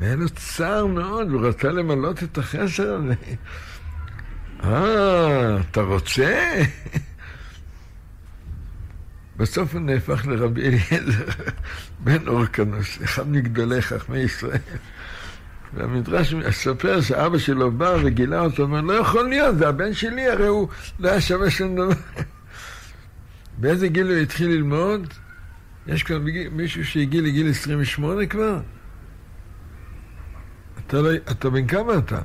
והיה 0.00 0.16
לו 0.16 0.28
צער 0.28 0.86
מאוד, 0.86 1.30
הוא 1.30 1.46
רצה 1.46 1.68
למלות 1.68 2.22
את 2.22 2.38
החסר 2.38 2.94
הזה. 2.94 3.14
אה, 4.64 5.60
אתה 5.60 5.80
רוצה? 5.80 6.62
בסוף 9.40 9.72
הוא 9.72 9.80
נהפך 9.80 10.26
לרבי 10.26 10.62
אליעזר 10.68 11.24
בן 12.04 12.28
אורקנוס, 12.28 12.98
אחד 13.04 13.28
מגדולי 13.28 13.82
חכמי 13.82 14.18
ישראל. 14.18 14.58
והמדרש 15.74 16.34
מספר 16.34 17.00
שאבא 17.00 17.38
שלו 17.38 17.72
בא 17.72 17.96
וגילה 18.04 18.40
אותו, 18.40 18.62
אומר, 18.62 18.80
לא 18.80 18.92
יכול 18.92 19.28
להיות, 19.28 19.58
זה 19.58 19.68
הבן 19.68 19.94
שלי, 19.94 20.28
הרי 20.28 20.46
הוא 20.46 20.68
לא 20.98 21.08
היה 21.08 21.20
שווה 21.20 21.50
שום 21.50 21.76
דבר. 21.76 21.92
באיזה 23.58 23.88
גיל 23.88 24.06
הוא 24.06 24.16
התחיל 24.16 24.50
ללמוד? 24.50 25.14
יש 25.86 26.10
בגיל, 26.10 26.48
מישהו 26.48 26.84
שהגיע 26.84 27.22
לגיל 27.22 27.50
28 27.50 28.26
כבר? 28.26 28.60
אתה, 30.86 30.96
לא, 30.96 31.10
אתה 31.30 31.50
בן 31.50 31.66
כמה 31.66 31.98
אתה? 31.98 32.20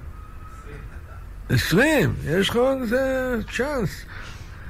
20, 1.49 2.13
יש 2.25 2.49
לך 2.49 2.55
עוד 2.55 2.77
איזה 2.81 3.35
צ'אנס. 3.55 4.05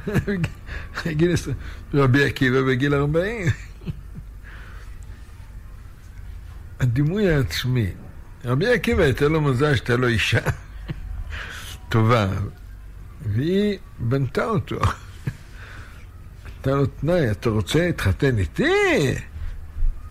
גיל 1.08 1.34
20, 1.34 1.56
רבי 1.94 2.26
עקיבא 2.26 2.62
בגיל 2.62 2.94
40. 2.94 3.48
הדימוי 6.80 7.34
העצמי, 7.34 7.92
רבי 8.46 8.74
עקיבא 8.74 9.04
הייתה 9.04 9.28
לו 9.28 9.42
מזל 9.42 9.76
שהייתה 9.76 9.96
לו 9.96 10.08
אישה 10.08 10.40
טובה, 11.90 12.28
והיא 13.26 13.78
בנתה 14.00 14.46
אותו. 14.46 14.80
הייתה 16.46 16.72
לו 16.72 16.86
תנאי, 16.86 17.32
אתה 17.32 17.50
רוצה 17.50 17.86
להתחתן 17.86 18.38
איתי? 18.38 19.14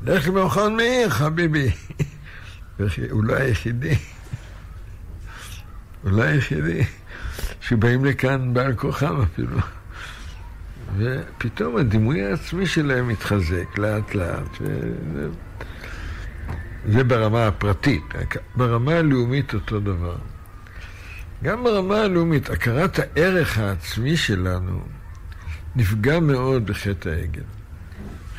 לך 0.02 0.28
למכון 0.28 0.76
מאיר, 0.76 1.10
חביבי. 1.10 1.70
הוא 3.10 3.24
לא 3.24 3.34
היחידי. 3.34 3.94
הוא 6.02 6.10
לא 6.10 6.22
היחידי 6.22 6.84
שבאים 7.60 8.04
לכאן 8.04 8.54
בעל 8.54 8.74
כוחם 8.74 9.20
אפילו. 9.22 9.58
ופתאום 10.98 11.76
הדימוי 11.76 12.22
העצמי 12.22 12.66
שלהם 12.66 13.08
מתחזק 13.08 13.78
לאט 13.78 14.14
לאט. 14.14 14.56
וזה... 14.60 15.28
זה 16.88 17.04
ברמה 17.04 17.46
הפרטית. 17.46 18.02
ברמה 18.56 18.92
הלאומית 18.92 19.54
אותו 19.54 19.80
דבר. 19.80 20.16
גם 21.42 21.64
ברמה 21.64 22.00
הלאומית, 22.00 22.50
הכרת 22.50 22.98
הערך 22.98 23.58
העצמי 23.58 24.16
שלנו 24.16 24.80
נפגע 25.76 26.20
מאוד 26.20 26.66
בחטא 26.66 27.08
העגל. 27.08 27.42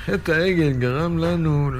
חטא 0.06 0.32
העגל 0.32 0.72
גרם 0.72 1.18
לנו, 1.18 1.72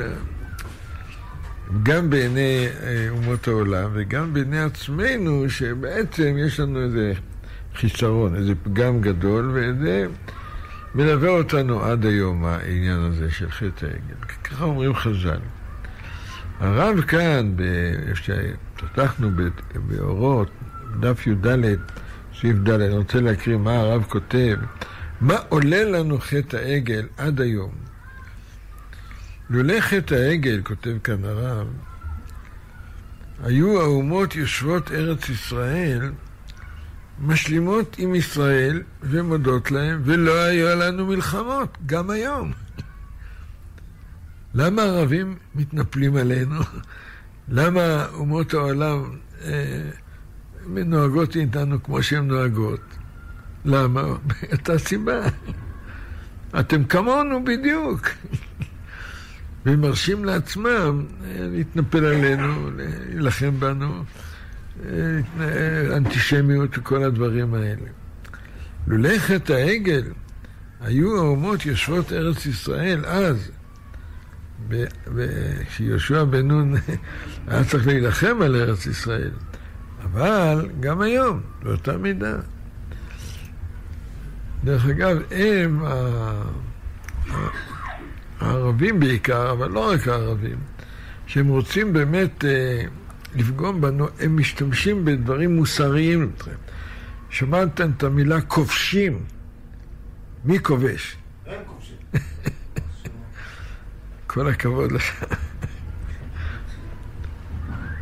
גם 1.84 2.10
בעיני 2.10 2.68
אה, 2.84 3.08
אומות 3.10 3.48
העולם 3.48 3.90
וגם 3.94 4.34
בעיני 4.34 4.60
עצמנו, 4.60 5.50
שבעצם 5.50 6.36
יש 6.38 6.60
לנו 6.60 6.82
איזה 6.82 7.14
חיסרון, 7.76 8.36
איזה 8.36 8.54
פגם 8.64 9.02
גדול, 9.02 9.52
וזה 9.54 10.06
מלווה 10.96 11.30
אותנו 11.30 11.84
עד 11.84 12.06
היום, 12.06 12.46
העניין 12.46 13.00
הזה 13.00 13.32
של 13.32 13.52
חטא 13.52 13.86
העגל. 13.86 14.26
ככה 14.44 14.64
אומרים 14.64 14.96
חז"ל. 14.96 15.40
הרב 16.60 17.02
כאן, 17.02 17.56
איפה 18.10 18.22
שפתחנו 18.24 19.32
באורות, 19.76 20.50
דף 21.00 21.28
י"ד, 21.28 21.48
סעיף 22.42 22.58
ד', 22.58 22.70
אני 22.70 22.98
רוצה 22.98 23.22
להקריא 23.22 23.58
מה 23.58 23.80
הרב 23.80 24.04
כותב. 24.10 24.56
מה 25.22 25.36
עולה 25.50 25.84
לנו 25.84 26.20
חטא 26.20 26.58
העגל 26.58 27.08
עד 27.18 27.42
היום? 27.42 27.72
לולא 29.50 29.80
חטא 29.80 30.16
העגל, 30.16 30.62
כותב 30.64 30.98
כאן 31.04 31.26
הרב, 31.26 31.68
היו 33.44 33.82
האומות 33.82 34.36
יושבות 34.36 34.92
ארץ 34.92 35.30
ישראל 35.30 36.12
משלימות 37.20 37.96
עם 38.00 38.16
ישראל 38.16 38.84
ומודות 39.02 39.72
להם, 39.72 40.02
ולא 40.06 40.44
היו 40.44 40.80
לנו 40.80 41.06
מלחמות, 41.06 41.78
גם 41.86 42.10
היום. 42.10 42.52
למה 44.54 44.82
הערבים 44.82 45.36
מתנפלים 45.56 46.16
עלינו? 46.16 46.56
למה 47.58 48.06
אומות 48.14 48.54
העולם 48.54 49.04
אה, 49.44 49.90
נוהגות 50.68 51.36
איתנו 51.36 51.84
כמו 51.84 52.04
שהן 52.04 52.28
נוהגות? 52.28 52.82
למה? 53.66 54.04
מאותה 54.28 54.78
סיבה. 54.78 55.20
אתם 56.60 56.84
כמונו 56.84 57.46
בדיוק. 57.46 58.08
והם 59.66 59.82
מרשים 59.82 60.26
לעצמם 60.26 61.06
אה, 61.26 61.48
להתנפל 61.52 62.06
עלינו, 62.06 62.70
להילחם 62.76 63.60
בנו, 63.60 64.04
אנטישמיות 65.92 66.78
וכל 66.78 67.04
הדברים 67.04 67.54
האלה. 67.54 67.88
לולא 68.88 69.18
חטא 69.18 69.54
העגל, 69.54 70.04
היו 70.82 71.18
האומות 71.18 71.66
יושבות 71.66 72.14
ארץ 72.14 72.46
ישראל 72.46 73.06
אז, 73.06 73.52
כשיהושע 75.68 76.24
בן 76.24 76.48
נון 76.48 76.74
היה 77.48 77.64
צריך 77.64 77.88
להילחם 77.88 78.42
על 78.42 78.56
ארץ 78.56 78.86
ישראל, 78.86 79.32
אבל 80.04 80.70
גם 80.80 81.02
היום, 81.02 81.42
באותה 81.64 81.98
מידה. 81.98 82.36
דרך 84.64 84.86
אגב, 84.86 85.18
הם, 85.32 85.80
הערבים 88.40 89.00
בעיקר, 89.00 89.52
אבל 89.52 89.72
לא 89.72 89.92
רק 89.92 90.08
הערבים, 90.08 90.58
שהם 91.28 91.48
רוצים 91.48 91.94
באמת 91.94 92.46
אה, 92.46 92.82
לפגום 93.36 93.82
בנו, 93.82 94.08
הם 94.20 94.38
משתמשים 94.38 95.06
בדברים 95.06 95.56
מוסריים. 95.56 96.32
שמעתם 97.30 97.92
את 97.98 98.04
המילה 98.04 98.42
כובשים? 98.42 99.26
מי 100.46 100.60
כובש? 100.64 101.18
כובשים. 101.66 101.98
כל 104.28 104.50
הכבוד 104.50 104.92
לך. 104.92 105.26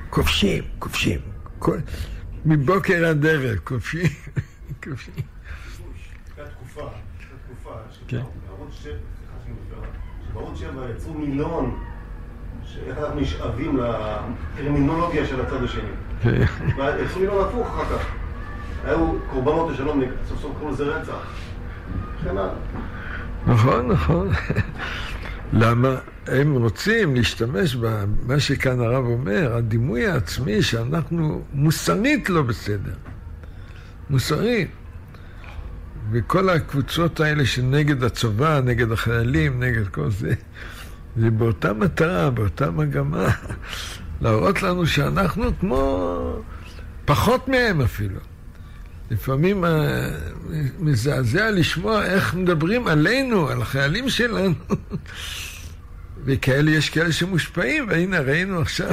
כובשים, 0.10 0.64
כובשים. 0.80 1.20
כל... 1.60 1.78
מבוקר 2.46 3.06
עד 3.06 3.26
ערב, 3.26 3.58
כובשים. 3.64 4.08
כובשים. 4.84 5.14
כן. 8.08 8.22
שבערוץ 10.30 10.60
שבע 10.60 10.90
יצרו 10.90 11.14
מילון, 11.14 11.84
שאיך 12.66 12.98
אנחנו 12.98 13.20
נשאבים 13.20 13.78
לטרמינולוגיה 13.78 15.26
של 15.26 15.42
הצד 15.42 15.64
השני. 15.64 15.82
כן. 16.22 16.46
ויצרו 16.78 17.20
מילון 17.20 17.46
הפוך 17.46 17.68
אחר 17.68 17.98
כך. 17.98 18.06
היו 18.86 19.14
קורבנות 19.32 19.72
לשלום, 19.72 20.02
סוף 20.30 20.42
סוף 20.42 20.52
קראו 20.60 20.72
לזה 20.72 20.84
רצח. 20.84 21.14
נכון, 23.48 23.88
נכון. 23.88 24.30
למה? 25.54 25.96
הם 26.28 26.56
רוצים 26.56 27.16
להשתמש 27.16 27.76
במה 27.76 28.40
שכאן 28.40 28.80
הרב 28.80 29.06
אומר, 29.06 29.56
הדימוי 29.56 30.08
העצמי 30.08 30.62
שאנחנו 30.62 31.42
מוסרית 31.54 32.30
לא 32.30 32.42
בסדר. 32.42 32.94
מוסרית. 34.10 34.70
וכל 36.12 36.50
הקבוצות 36.50 37.20
האלה 37.20 37.46
שנגד 37.46 38.04
הצבא, 38.04 38.62
נגד 38.64 38.92
החיילים, 38.92 39.64
נגד 39.64 39.88
כל 39.88 40.10
זה, 40.10 40.34
זה 41.18 41.32
באותה 41.32 41.74
מטרה, 41.74 42.30
באותה 42.30 42.72
מגמה, 42.72 43.28
להראות 44.22 44.64
לנו 44.64 44.88
שאנחנו 44.88 45.60
כמו 45.60 46.42
פחות 47.06 47.48
מהם 47.48 47.82
אפילו. 47.82 48.20
לפעמים 49.12 49.66
אה, 49.66 50.10
מזעזע 50.80 51.52
לשמוע 51.52 52.06
איך 52.06 52.36
מדברים 52.36 52.88
עלינו, 52.88 53.50
על 53.50 53.62
החיילים 53.62 54.10
שלנו. 54.10 54.54
וכאלה, 56.26 56.72
יש 56.72 56.90
כאלה 56.90 57.12
שמושפעים, 57.12 57.86
והנה 57.90 58.20
ראינו 58.20 58.62
עכשיו 58.62 58.92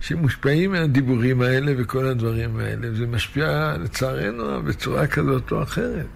שמושפעים 0.00 0.72
מהדיבורים 0.72 1.42
האלה 1.42 1.72
וכל 1.78 2.06
הדברים 2.06 2.56
האלה. 2.56 2.94
זה 2.94 3.06
משפיע 3.06 3.76
לצערנו 3.84 4.62
בצורה 4.62 5.06
כזאת 5.06 5.52
או 5.52 5.62
אחרת. 5.62 6.06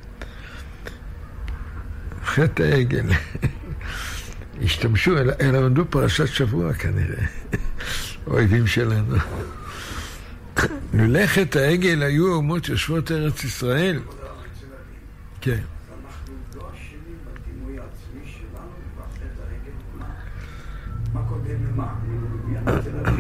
חטא 2.25 2.63
העגל. 2.63 3.07
השתמשו, 4.63 5.19
הם 5.41 5.55
למדו 5.55 5.85
פרשת 5.91 6.27
שבוע 6.27 6.73
כנראה, 6.73 7.27
אויבים 8.27 8.67
שלנו. 8.67 9.17
חטא 11.27 11.59
העגל 11.59 12.03
היו 12.03 12.33
האומות 12.33 12.69
יושבות 12.69 13.13
ארץ 13.13 13.45
ישראל. 13.45 14.01
כן. 15.41 15.61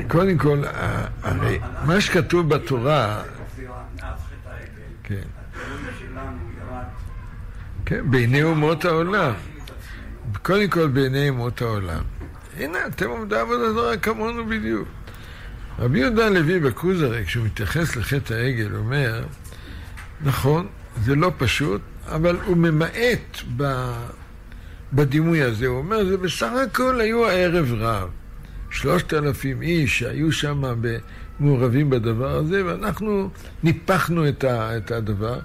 קודם 0.08 0.38
כל, 0.38 0.62
הרי 1.22 1.58
מה 1.84 2.00
שכתוב 2.00 2.48
בתורה, 2.48 3.22
כן. 5.02 5.22
כן, 7.86 8.10
בעיני 8.10 8.42
אומות 8.42 8.84
העולם. 8.84 9.32
קודם 10.42 10.68
כל 10.68 10.88
בעיני 10.88 11.28
אומות 11.28 11.62
העולם. 11.62 12.02
הנה, 12.58 12.78
אתם 12.86 13.10
עובדי 13.10 13.36
עבודה 13.36 13.72
זרה 13.72 13.96
כמונו 13.96 14.46
בדיוק. 14.46 14.88
רבי 15.78 15.98
יהודה 15.98 16.26
הלוי 16.26 16.60
בכוזרי, 16.60 17.24
כשהוא 17.24 17.46
מתייחס 17.46 17.96
לחטא 17.96 18.34
העגל, 18.34 18.76
אומר, 18.76 19.24
נכון, 20.24 20.66
זה 21.02 21.14
לא 21.14 21.32
פשוט, 21.38 21.80
אבל 22.08 22.36
הוא 22.44 22.56
ממעט 22.56 23.38
ב... 23.56 23.92
בדימוי 24.92 25.42
הזה. 25.42 25.66
הוא 25.66 25.78
אומר, 25.78 26.04
זה 26.04 26.16
בסך 26.16 26.50
הכל 26.64 27.00
היו 27.00 27.26
הערב 27.26 27.72
רב. 27.72 28.08
שלושת 28.70 29.14
אלפים 29.14 29.62
איש 29.62 29.98
שהיו 29.98 30.32
שם 30.32 30.62
מעורבים 31.40 31.90
בדבר 31.90 32.36
הזה, 32.36 32.66
ואנחנו 32.66 33.30
ניפחנו 33.62 34.28
את, 34.28 34.44
ה... 34.44 34.76
את 34.76 34.90
הדבר. 34.90 35.38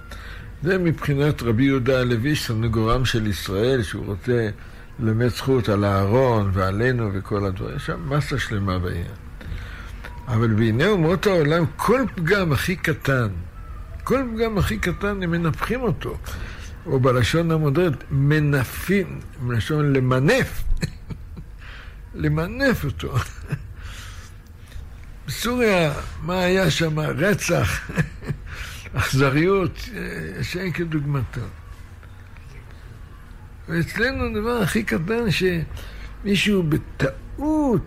זה 0.64 0.78
מבחינת 0.78 1.44
רבי 1.44 1.64
יהודה 1.64 2.00
הלוי, 2.00 2.36
סנגורם 2.36 3.06
של 3.06 3.28
ישראל, 3.28 3.84
שהוא 3.84 4.06
רוצה 4.06 4.50
ללמד 5.00 5.28
זכות 5.28 5.70
על 5.70 5.86
אהרון 5.86 6.50
ועלינו 6.54 7.10
וכל 7.14 7.46
הדברים. 7.46 7.76
יש 7.76 7.86
שם 7.86 8.10
מסה 8.10 8.40
שלמה 8.40 8.80
בעניין. 8.80 9.16
אבל 10.28 10.54
בעיני 10.54 10.88
אומות 10.88 11.28
העולם, 11.28 11.66
כל 11.76 12.06
פגם 12.16 12.52
הכי 12.52 12.76
קטן, 12.76 13.28
כל 14.04 14.24
פגם 14.36 14.58
הכי 14.58 14.78
קטן, 14.78 15.24
הם 15.24 15.32
מנפחים 15.32 15.82
אותו. 15.82 16.18
או 16.86 17.00
בלשון 17.00 17.52
המודרנית, 17.52 18.04
מנפים, 18.12 19.20
בלשון 19.40 19.94
למנף, 19.94 20.64
למנף 22.24 22.86
אותו. 22.86 23.16
בסוריה, 25.28 25.94
מה 26.22 26.40
היה 26.40 26.72
שם? 26.72 27.00
רצח, 27.00 27.92
אכזריות, 28.94 29.90
אה, 29.96 30.44
שאין 30.44 30.72
כדוגמתו. 30.72 31.42
ואצלנו 33.70 34.26
הדבר 34.26 34.62
הכי 34.62 34.84
קטן 34.84 35.26
שמישהו 35.32 36.64
בטעות... 36.64 37.82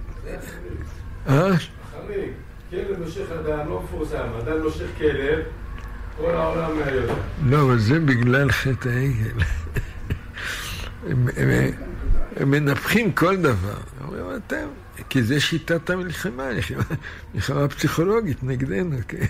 אה? 1.28 1.50
כלב 2.70 2.98
נושך 2.98 3.30
אדם 3.30 3.68
לא 3.68 3.82
מפורסם, 3.84 4.28
אדם 4.42 4.58
נושך 4.58 4.86
כלב, 4.98 5.38
כל 6.16 6.30
העולם 6.30 6.78
מהיום. 6.78 7.18
לא, 7.44 7.62
אבל 7.62 7.78
זה 7.78 8.00
בגלל 8.00 8.52
חטא 8.52 8.88
העגל. 8.88 9.44
הם 12.36 12.50
מנפחים 12.50 13.12
כל 13.12 13.36
דבר. 13.36 13.80
אומרים, 14.04 14.24
אתם, 14.36 14.66
כי 15.08 15.22
זה 15.22 15.40
שיטת 15.40 15.90
המלחמה, 15.90 16.48
מלחמה 17.34 17.68
פסיכולוגית 17.68 18.42
נגדנו. 18.42 18.96
כן? 19.08 19.26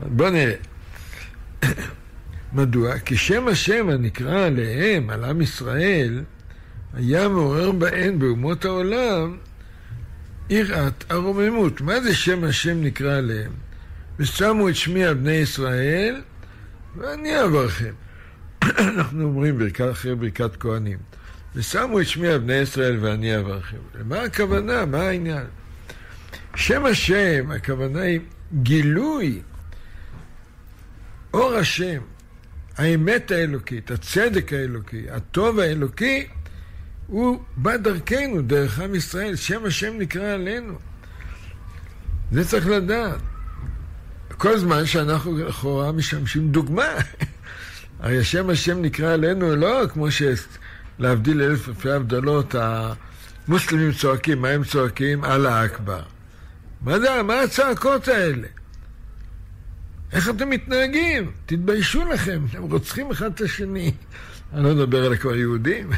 בואו 0.00 0.30
נראה. 0.30 0.56
מדוע? 2.56 2.98
כי 2.98 3.16
שם 3.16 3.48
השם 3.48 3.88
הנקרא 3.88 4.46
עליהם, 4.46 5.10
על 5.10 5.24
עם 5.24 5.40
ישראל, 5.40 6.24
היה 6.94 7.28
מעורר 7.28 7.72
בהן 7.72 8.18
באומות 8.18 8.64
העולם 8.64 9.36
יראת 10.50 11.04
הרוממות. 11.10 11.80
מה 11.80 12.00
זה 12.00 12.14
שם 12.14 12.44
השם 12.44 12.82
נקרא 12.82 13.16
עליהם? 13.16 13.52
ושמו 14.18 14.68
את 14.68 14.76
שמי 14.76 15.04
על 15.04 15.14
בני 15.14 15.32
ישראל, 15.32 16.22
ואני 16.96 17.42
אברכם. 17.44 17.92
אנחנו 18.64 19.24
אומרים 19.24 19.58
ברכת 19.58 19.90
אחרי 19.90 20.14
ברכת 20.14 20.56
כהנים. 20.56 20.98
ושמו 21.54 22.00
את 22.00 22.06
שמי 22.06 22.28
על 22.28 22.38
בני 22.38 22.54
ישראל 22.54 22.98
ואני 23.00 23.38
אברכם. 23.38 23.76
למה 24.00 24.22
הכוונה? 24.22 24.86
מה 24.86 25.02
העניין? 25.02 25.44
שם 26.54 26.84
השם, 26.84 27.50
הכוונה 27.50 28.00
היא 28.00 28.20
גילוי 28.62 29.40
אור 31.34 31.54
השם, 31.54 32.00
האמת 32.76 33.30
האלוקית, 33.30 33.90
הצדק 33.90 34.52
האלוקי, 34.52 35.02
הטוב 35.10 35.58
האלוקי, 35.58 36.26
הוא 37.06 37.40
בא 37.56 37.76
דרכנו, 37.76 38.42
דרך 38.42 38.80
עם 38.80 38.94
ישראל, 38.94 39.36
שם 39.36 39.64
השם 39.64 39.98
נקרא 39.98 40.34
עלינו. 40.34 40.78
זה 42.32 42.44
צריך 42.44 42.66
לדעת. 42.66 43.20
כל 44.36 44.58
זמן 44.58 44.86
שאנחנו 44.86 45.38
לכאורה 45.38 45.92
משמשים 45.92 46.48
דוגמה. 46.48 46.88
הרי 48.00 48.24
שם 48.24 48.50
השם 48.50 48.82
נקרא 48.82 49.12
עלינו 49.12 49.56
לא 49.56 49.82
כמו 49.92 50.06
שלהבדיל 50.10 51.42
אלף 51.42 51.68
אלפי 51.68 51.90
הבדלות, 51.90 52.54
המוסלמים 52.54 53.92
צועקים, 53.92 54.42
מה 54.42 54.48
הם 54.48 54.64
צועקים? 54.64 55.24
אללה 55.24 55.64
אכבר. 55.64 56.02
מה 56.80 57.00
זה, 57.00 57.22
מה 57.22 57.40
הצעקות 57.40 58.08
האלה? 58.08 58.48
איך 60.12 60.30
אתם 60.30 60.50
מתנהגים? 60.50 61.30
תתביישו 61.46 62.04
לכם, 62.04 62.44
אתם 62.50 62.62
רוצחים 62.62 63.10
אחד 63.10 63.32
את 63.34 63.40
השני. 63.40 63.92
אני 64.52 64.64
לא 64.64 64.74
מדבר 64.74 65.04
על 65.04 65.12
הכל 65.12 65.34
יהודים. 65.38 65.90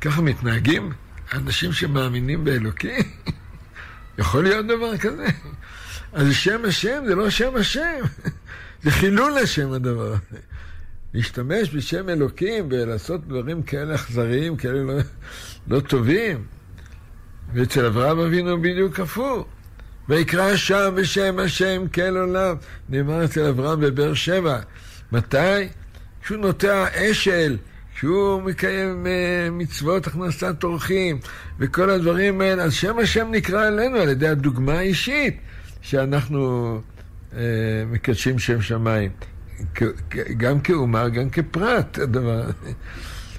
ככה 0.00 0.22
מתנהגים 0.22 0.92
אנשים 1.32 1.72
שמאמינים 1.72 2.44
באלוקים? 2.44 3.02
יכול 4.18 4.44
להיות 4.44 4.66
דבר 4.66 4.98
כזה? 4.98 5.26
אז 6.12 6.34
שם 6.34 6.64
השם 6.68 7.02
זה 7.06 7.14
לא 7.14 7.30
שם 7.30 7.56
השם, 7.56 8.00
זה 8.82 8.90
חילול 8.90 9.38
השם 9.38 9.72
הדבר 9.72 10.12
הזה. 10.12 10.38
להשתמש 11.14 11.74
בשם 11.74 12.08
אלוקים 12.08 12.68
ולעשות 12.70 13.28
דברים 13.28 13.62
כאלה 13.62 13.94
אכזריים, 13.94 14.56
כאלה 14.56 14.82
לא, 14.82 14.94
לא 15.68 15.80
טובים. 15.80 16.44
ואצל 17.54 17.86
אברהם 17.86 18.18
אבינו 18.18 18.60
בדיוק 18.62 19.00
הפוך. 19.00 19.46
ויקרא 20.08 20.56
שם 20.56 20.94
בשם 20.96 21.38
השם 21.38 21.82
כל 21.94 22.16
עולם. 22.16 22.56
נאמר 22.88 23.24
אצל 23.24 23.46
אברהם 23.46 23.80
בבאר 23.80 24.14
שבע. 24.14 24.58
מתי? 25.12 25.68
כשהוא 26.22 26.38
נוטע 26.38 26.86
אשל, 26.94 27.56
כשהוא 27.94 28.42
מקיים 28.42 29.06
uh, 29.06 29.50
מצוות 29.52 30.06
הכנסת 30.06 30.64
אורחים 30.64 31.18
וכל 31.58 31.90
הדברים 31.90 32.40
האלה, 32.40 32.62
אז 32.62 32.72
שם 32.72 32.98
השם 32.98 33.28
נקרא 33.30 33.66
עלינו 33.66 33.96
על 33.96 34.08
ידי 34.08 34.28
הדוגמה 34.28 34.72
האישית 34.72 35.36
שאנחנו 35.80 36.80
uh, 37.30 37.34
מקדשים 37.92 38.38
שם 38.38 38.62
שמיים. 38.62 39.10
גם 40.36 40.60
כאומה, 40.60 41.08
גם 41.08 41.30
כפרט, 41.30 41.98
הדבר 41.98 42.42
הזה. 42.42 42.72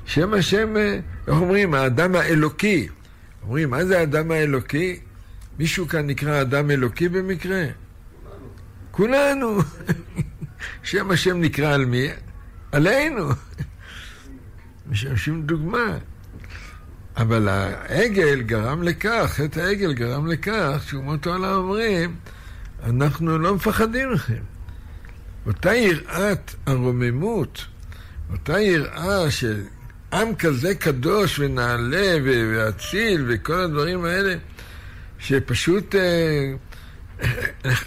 שם 0.06 0.34
השם, 0.34 0.78
אה, 0.78 1.00
איך 1.28 1.36
אומרים, 1.36 1.74
האדם 1.74 2.16
האלוקי. 2.16 2.88
אומרים, 3.44 3.70
מה 3.70 3.86
זה 3.86 4.00
האדם 4.00 4.32
האלוקי? 4.32 5.00
מישהו 5.60 5.88
כאן 5.88 6.08
נקרא 6.08 6.42
אדם 6.42 6.72
אלוקי 6.72 7.10
במקרה? 7.10 7.66
כולנו. 8.92 9.58
שם 10.84 11.12
השם 11.12 11.42
נקרא 11.42 11.74
על 11.74 11.86
מי? 11.86 12.08
עלינו. 12.72 13.30
משמשים 14.90 15.42
דוגמה. 15.42 15.98
אבל 17.18 17.48
העגל 17.48 18.42
גרם 18.42 18.84
לכך, 18.84 19.34
חטא 19.34 19.60
העגל 19.60 19.94
גרם 19.94 20.28
לכך, 20.28 20.84
שאומות 20.88 21.28
העולם 21.28 21.56
אומרים, 21.56 22.16
אנחנו 22.84 23.38
לא 23.38 23.56
מפחדים 23.56 24.14
מכם. 24.14 24.44
אותה 25.46 25.76
יראת 25.76 26.56
הרוממות, 26.66 27.66
אותה 28.32 28.60
יראה 28.60 29.32
של 29.32 29.62
עם 30.14 30.36
כזה 30.36 30.76
קדוש 30.76 31.40
ונעלה 31.40 32.18
ואציל 32.24 33.26
וכל 33.28 33.54
הדברים 33.54 34.06
האלה, 34.06 34.36
שפשוט 35.24 35.96
אה, 35.96 36.54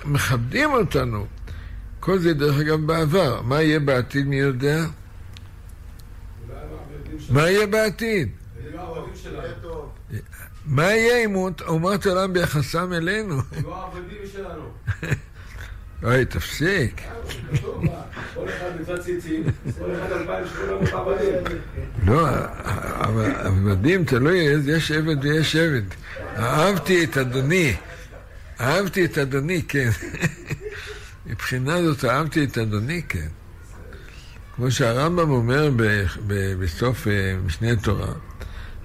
מכבדים 0.05 0.72
אותנו. 0.72 1.27
כל 2.01 2.18
זה 2.18 2.35
דרך 2.35 2.59
אגב 2.59 2.87
בעבר. 2.87 3.42
מה 3.42 3.62
יהיה 3.62 3.81
בעתיד 3.81 4.27
מי 4.27 4.37
יודע? 4.37 4.85
מה 7.31 7.51
יהיה 7.51 7.66
בעתיד? 7.66 8.29
מה 10.66 10.83
יהיה 10.83 11.25
עם 11.25 11.35
אומות 11.66 12.07
העולם 12.07 12.33
ביחסם 12.33 12.92
אלינו? 12.92 13.37
לא 13.64 13.77
העבדים 13.77 14.18
שלנו. 14.33 14.70
אוי, 16.03 16.25
תפסיק. 16.25 17.03
לא, 22.07 22.29
אבל 23.01 23.33
עבדים 23.35 24.05
תלוי, 24.05 24.39
יש 24.67 24.93
עבד 24.93 25.25
ויש 25.25 25.57
עבד. 25.57 25.83
אהבתי 26.37 27.05
את 27.05 27.19
אדוני. 27.19 27.75
אהבתי 28.61 29.05
את 29.05 29.19
אדוני, 29.19 29.63
כן. 29.63 29.91
מבחינה 31.27 31.83
זאת 31.83 32.05
אהבתי 32.05 32.45
את 32.45 32.59
אדוני, 32.59 33.03
כן. 33.09 33.29
כמו 34.57 34.71
שהרמב"ם 34.71 35.31
אומר 35.31 35.71
בסוף 36.61 37.09
אה, 37.09 37.37
משנה 37.47 37.77
תורה, 37.77 38.13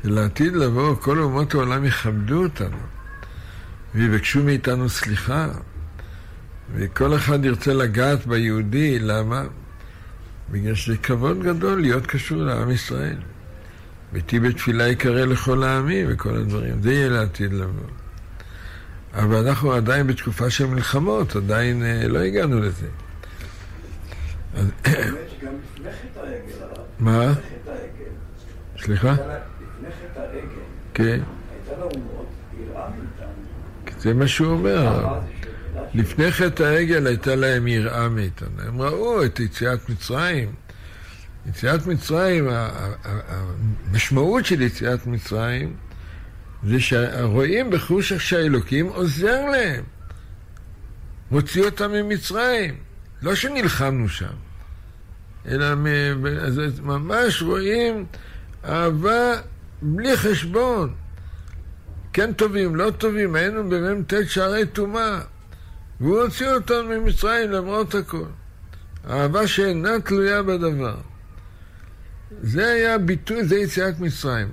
שלעתיד 0.04 0.56
לבוא 0.56 0.96
כל 0.96 1.20
אומות 1.20 1.54
העולם 1.54 1.86
יכבדו 1.86 2.44
אותנו 2.44 2.78
ויבקשו 3.96 4.44
מאיתנו 4.44 4.90
סליחה 4.90 5.48
וכל 6.74 7.16
אחד 7.16 7.46
ירצה 7.46 7.74
לגעת 7.74 8.28
ביהודי, 8.28 9.00
למה? 9.00 9.44
בגלל 10.52 10.76
שזה 10.76 10.98
כבוד 10.98 11.44
גדול 11.44 11.82
להיות 11.82 12.08
קשור 12.08 12.38
לעם 12.38 12.72
ישראל. 12.72 13.18
ביתי 14.14 14.40
בתפילה 14.40 14.88
יקרא 14.88 15.26
לכל 15.26 15.64
העמים 15.64 16.08
וכל 16.10 16.36
הדברים. 16.36 16.82
זה 16.82 16.94
יהיה 16.94 17.10
לעתיד 17.10 17.54
לבוא. 17.54 17.88
אבל 19.14 19.48
אנחנו 19.48 19.72
עדיין 19.72 20.08
בתקופה 20.08 20.50
של 20.50 20.66
מלחמות, 20.66 21.36
עדיין 21.36 21.84
אה, 21.84 22.08
לא 22.08 22.20
הגענו 22.20 22.60
לזה. 22.60 22.88
מה? 27.00 27.34
סליחה? 28.82 29.16
כן. 30.94 31.22
זה 34.00 34.14
מה 34.14 34.28
שהוא 34.28 34.52
אומר. 34.52 35.06
לפני 35.94 36.32
חטא 36.32 36.64
העגל 36.64 37.08
הייתה 37.08 37.36
להם 37.36 37.68
יראה 37.68 38.10
מאיתנו. 38.10 38.62
הם 38.68 38.82
ראו 38.82 39.26
את 39.26 39.40
יציאת 39.40 39.90
מצרים. 39.90 40.52
יציאת 41.50 41.88
מצרים, 41.88 42.48
המשמעות 43.90 44.46
של 44.46 44.62
יציאת 44.62 45.08
מצרים 45.08 45.74
זה 46.64 46.80
שרואים 46.80 47.70
בחוש 47.70 48.14
שהאלוקים 48.14 48.86
עוזר 48.86 49.46
להם. 49.52 49.84
מוציא 51.32 51.64
אותם 51.64 51.92
ממצרים. 51.92 52.76
לא 53.22 53.36
שנלחמנו 53.36 54.10
שם. 54.10 54.34
אלא 55.48 55.76
מ- 55.76 56.24
ממש 56.82 57.42
רואים 57.42 58.06
אהבה 58.66 59.32
בלי 59.82 60.18
חשבון. 60.18 60.94
כן 62.14 62.34
טובים, 62.34 62.76
לא 62.76 62.92
טובים, 62.98 63.36
היינו 63.36 63.70
במ"ט 63.70 64.14
שערי 64.28 64.66
טומאה. 64.66 65.20
והוא 66.02 66.22
הוציא 66.22 66.50
אותנו 66.50 66.90
ממצרים 66.90 67.52
למרות 67.52 67.96
הכל. 67.96 68.26
אהבה 69.10 69.48
שאינה 69.48 70.00
תלויה 70.00 70.44
בדבר. 70.44 70.96
זה 72.42 72.68
היה 72.68 72.98
ביטוי, 72.98 73.44
זה 73.44 73.56
יציאת 73.56 74.00
מצרים. 74.00 74.48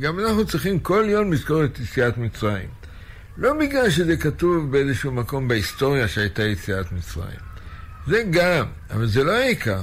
גם 0.00 0.20
אנחנו 0.20 0.46
צריכים 0.46 0.80
כל 0.80 1.04
יום 1.08 1.32
לזכור 1.32 1.64
את 1.64 1.78
יציאת 1.80 2.18
מצרים. 2.18 2.68
לא 3.36 3.54
בגלל 3.54 3.90
שזה 3.90 4.16
כתוב 4.16 4.72
באיזשהו 4.72 5.12
מקום 5.12 5.48
בהיסטוריה 5.48 6.08
שהייתה 6.08 6.42
יציאת 6.42 6.92
מצרים. 6.92 7.38
זה 8.06 8.22
גם, 8.30 8.66
אבל 8.90 9.06
זה 9.06 9.24
לא 9.24 9.32
העיקר. 9.32 9.82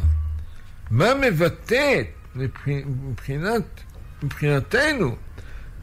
מה 0.91 1.13
מבטא 1.13 2.01
מבחינת, 2.35 3.63
מבחינתנו, 4.23 5.15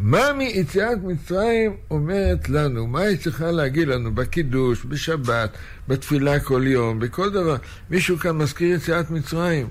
מה 0.01 0.33
מיציאת 0.39 0.99
מצרים 1.03 1.77
אומרת 1.91 2.49
לנו? 2.49 2.87
מה 2.87 3.01
היא 3.01 3.19
צריכה 3.19 3.51
להגיד 3.51 3.89
לנו 3.89 4.15
בקידוש, 4.15 4.85
בשבת, 4.85 5.51
בתפילה 5.89 6.41
כל 6.41 6.63
יום, 6.67 7.01
בכל 7.01 7.31
דבר? 7.31 7.57
מישהו 7.91 8.19
כאן 8.19 8.37
מזכיר 8.37 8.75
יציאת 8.75 9.11
מצרים? 9.11 9.69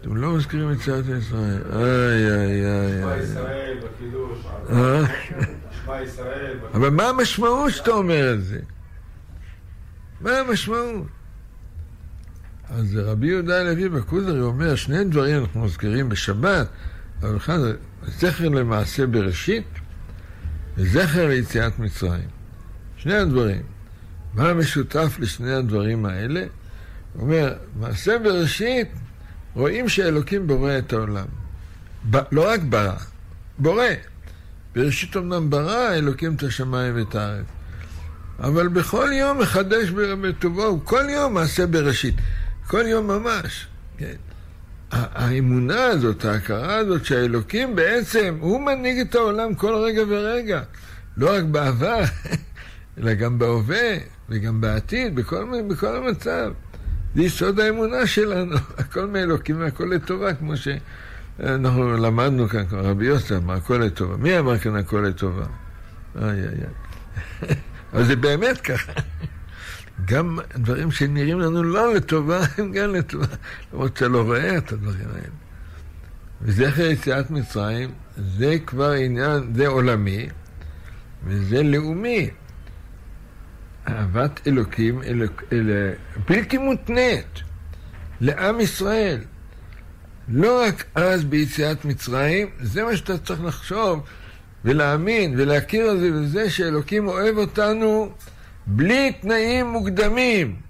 אתם 0.00 0.16
לא 0.16 0.32
מזכירים 0.36 0.72
יציאת 0.72 1.04
מצרים. 1.06 1.60
איי, 1.72 2.30
איי, 2.30 2.66
איי. 2.66 3.02
שמע 3.02 3.14
איי. 3.14 3.22
ישראל 3.22 3.76
בקידוש, 3.78 4.38
אה? 4.70 5.02
שמע 5.84 6.02
ישראל 6.02 6.54
בקידוש. 6.56 6.70
אבל 6.74 6.88
מה 6.88 7.08
המשמעות 7.08 7.72
שאתה 7.72 7.90
אומר 7.90 8.34
את 8.34 8.44
זה? 8.44 8.58
מה 10.20 10.38
המשמעות? 10.38 11.06
אז 12.68 12.96
רבי 12.96 13.26
יהודה 13.26 13.60
הלוי 13.60 13.88
בכוזרי 13.88 14.40
אומר, 14.40 14.74
שני 14.74 15.04
דברים 15.04 15.40
אנחנו 15.40 15.64
מזכירים 15.64 16.08
בשבת, 16.08 16.68
אבל 17.22 17.36
אחד, 17.36 17.58
זכר 18.06 18.48
למעשה 18.48 19.06
בראשית 19.06 19.64
וזכר 20.76 21.26
ליציאת 21.26 21.78
מצרים. 21.78 22.28
שני 22.96 23.14
הדברים. 23.14 23.62
מה 24.34 24.48
המשותף 24.48 25.16
לשני 25.18 25.52
הדברים 25.52 26.06
האלה? 26.06 26.44
הוא 27.12 27.22
אומר, 27.22 27.54
מעשה 27.80 28.18
בראשית, 28.18 28.88
רואים 29.54 29.88
שאלוקים 29.88 30.46
בורא 30.46 30.78
את 30.78 30.92
העולם. 30.92 31.26
ב- 32.10 32.22
לא 32.32 32.48
רק 32.48 32.60
ברא, 32.60 32.96
בורא. 33.58 33.84
בראשית 34.74 35.16
אמנם 35.16 35.50
ברא 35.50 35.94
אלוקים 35.94 36.34
את 36.34 36.42
השמיים 36.42 36.96
ואת 36.96 37.14
הארץ. 37.14 37.44
אבל 38.38 38.68
בכל 38.68 39.08
יום 39.12 39.38
מחדש 39.38 39.90
בטובו, 39.90 40.80
כל 40.84 41.04
יום 41.10 41.34
מעשה 41.34 41.66
בראשית. 41.66 42.14
כל 42.66 42.84
יום 42.86 43.06
ממש. 43.06 43.66
כן. 43.98 44.14
האמונה 44.90 45.84
הזאת, 45.84 46.24
ההכרה 46.24 46.76
הזאת 46.76 47.04
שהאלוקים 47.04 47.76
בעצם, 47.76 48.36
הוא 48.40 48.60
מנהיג 48.60 48.98
את 48.98 49.14
העולם 49.14 49.54
כל 49.54 49.74
רגע 49.74 50.02
ורגע. 50.08 50.62
לא 51.16 51.34
רק 51.36 51.44
בעבר, 51.44 52.00
אלא 52.98 53.14
גם 53.14 53.38
בהווה 53.38 53.96
וגם 54.28 54.60
בעתיד, 54.60 55.14
בכל, 55.14 55.44
בכל 55.68 55.96
המצב. 55.96 56.52
זה 57.14 57.22
יסוד 57.22 57.60
האמונה 57.60 58.06
שלנו, 58.06 58.56
הכל 58.78 59.06
מאלוקים 59.06 59.60
והכל 59.60 59.84
לטובה, 59.84 60.34
כמו 60.34 60.52
שאנחנו 60.56 61.96
למדנו 61.96 62.48
כאן, 62.48 62.64
רבי 62.72 63.06
יוסף 63.06 63.36
אמר, 63.36 63.54
הכל 63.54 63.76
לטובה. 63.76 64.16
מי 64.16 64.38
אמר 64.38 64.58
כאן 64.58 64.76
הכל 64.76 65.04
לטובה? 65.08 65.44
איי 66.22 66.30
איי 66.30 66.48
איי. 66.48 67.54
אבל 67.92 68.04
זה 68.04 68.16
באמת 68.16 68.60
ככה. 68.60 68.92
גם 70.04 70.38
דברים 70.56 70.90
שנראים 70.90 71.40
לנו 71.40 71.62
לא 71.62 71.94
לטובה, 71.94 72.40
הם 72.58 72.72
גם 72.72 72.94
לטובה, 72.94 73.26
למרות 73.72 73.96
שאתה 73.96 74.08
לא 74.08 74.22
רואה 74.22 74.58
את 74.58 74.72
הדברים 74.72 75.08
האלה. 75.14 75.34
וזכר 76.42 76.82
יציאת 76.82 77.30
מצרים, 77.30 77.90
זה 78.16 78.56
כבר 78.66 78.90
עניין, 78.90 79.52
זה 79.54 79.66
עולמי, 79.66 80.28
וזה 81.24 81.62
לאומי. 81.62 82.30
אהבת 83.88 84.40
אלוקים 84.46 85.02
אלוק, 85.02 85.42
אל, 85.52 85.92
בלתי 86.28 86.58
מותנית 86.58 87.42
לעם 88.20 88.60
ישראל. 88.60 89.20
לא 90.28 90.62
רק 90.62 90.84
אז 90.94 91.24
ביציאת 91.24 91.84
מצרים, 91.84 92.48
זה 92.60 92.84
מה 92.84 92.96
שאתה 92.96 93.18
צריך 93.18 93.44
לחשוב 93.44 94.00
ולהאמין 94.64 95.34
ולהכיר 95.36 95.90
על 95.90 95.98
זה 95.98 96.10
וזה 96.12 96.50
שאלוקים 96.50 97.08
אוהב 97.08 97.36
אותנו 97.36 98.12
בלי 98.66 99.12
תנאים 99.20 99.66
מוקדמים. 99.66 100.60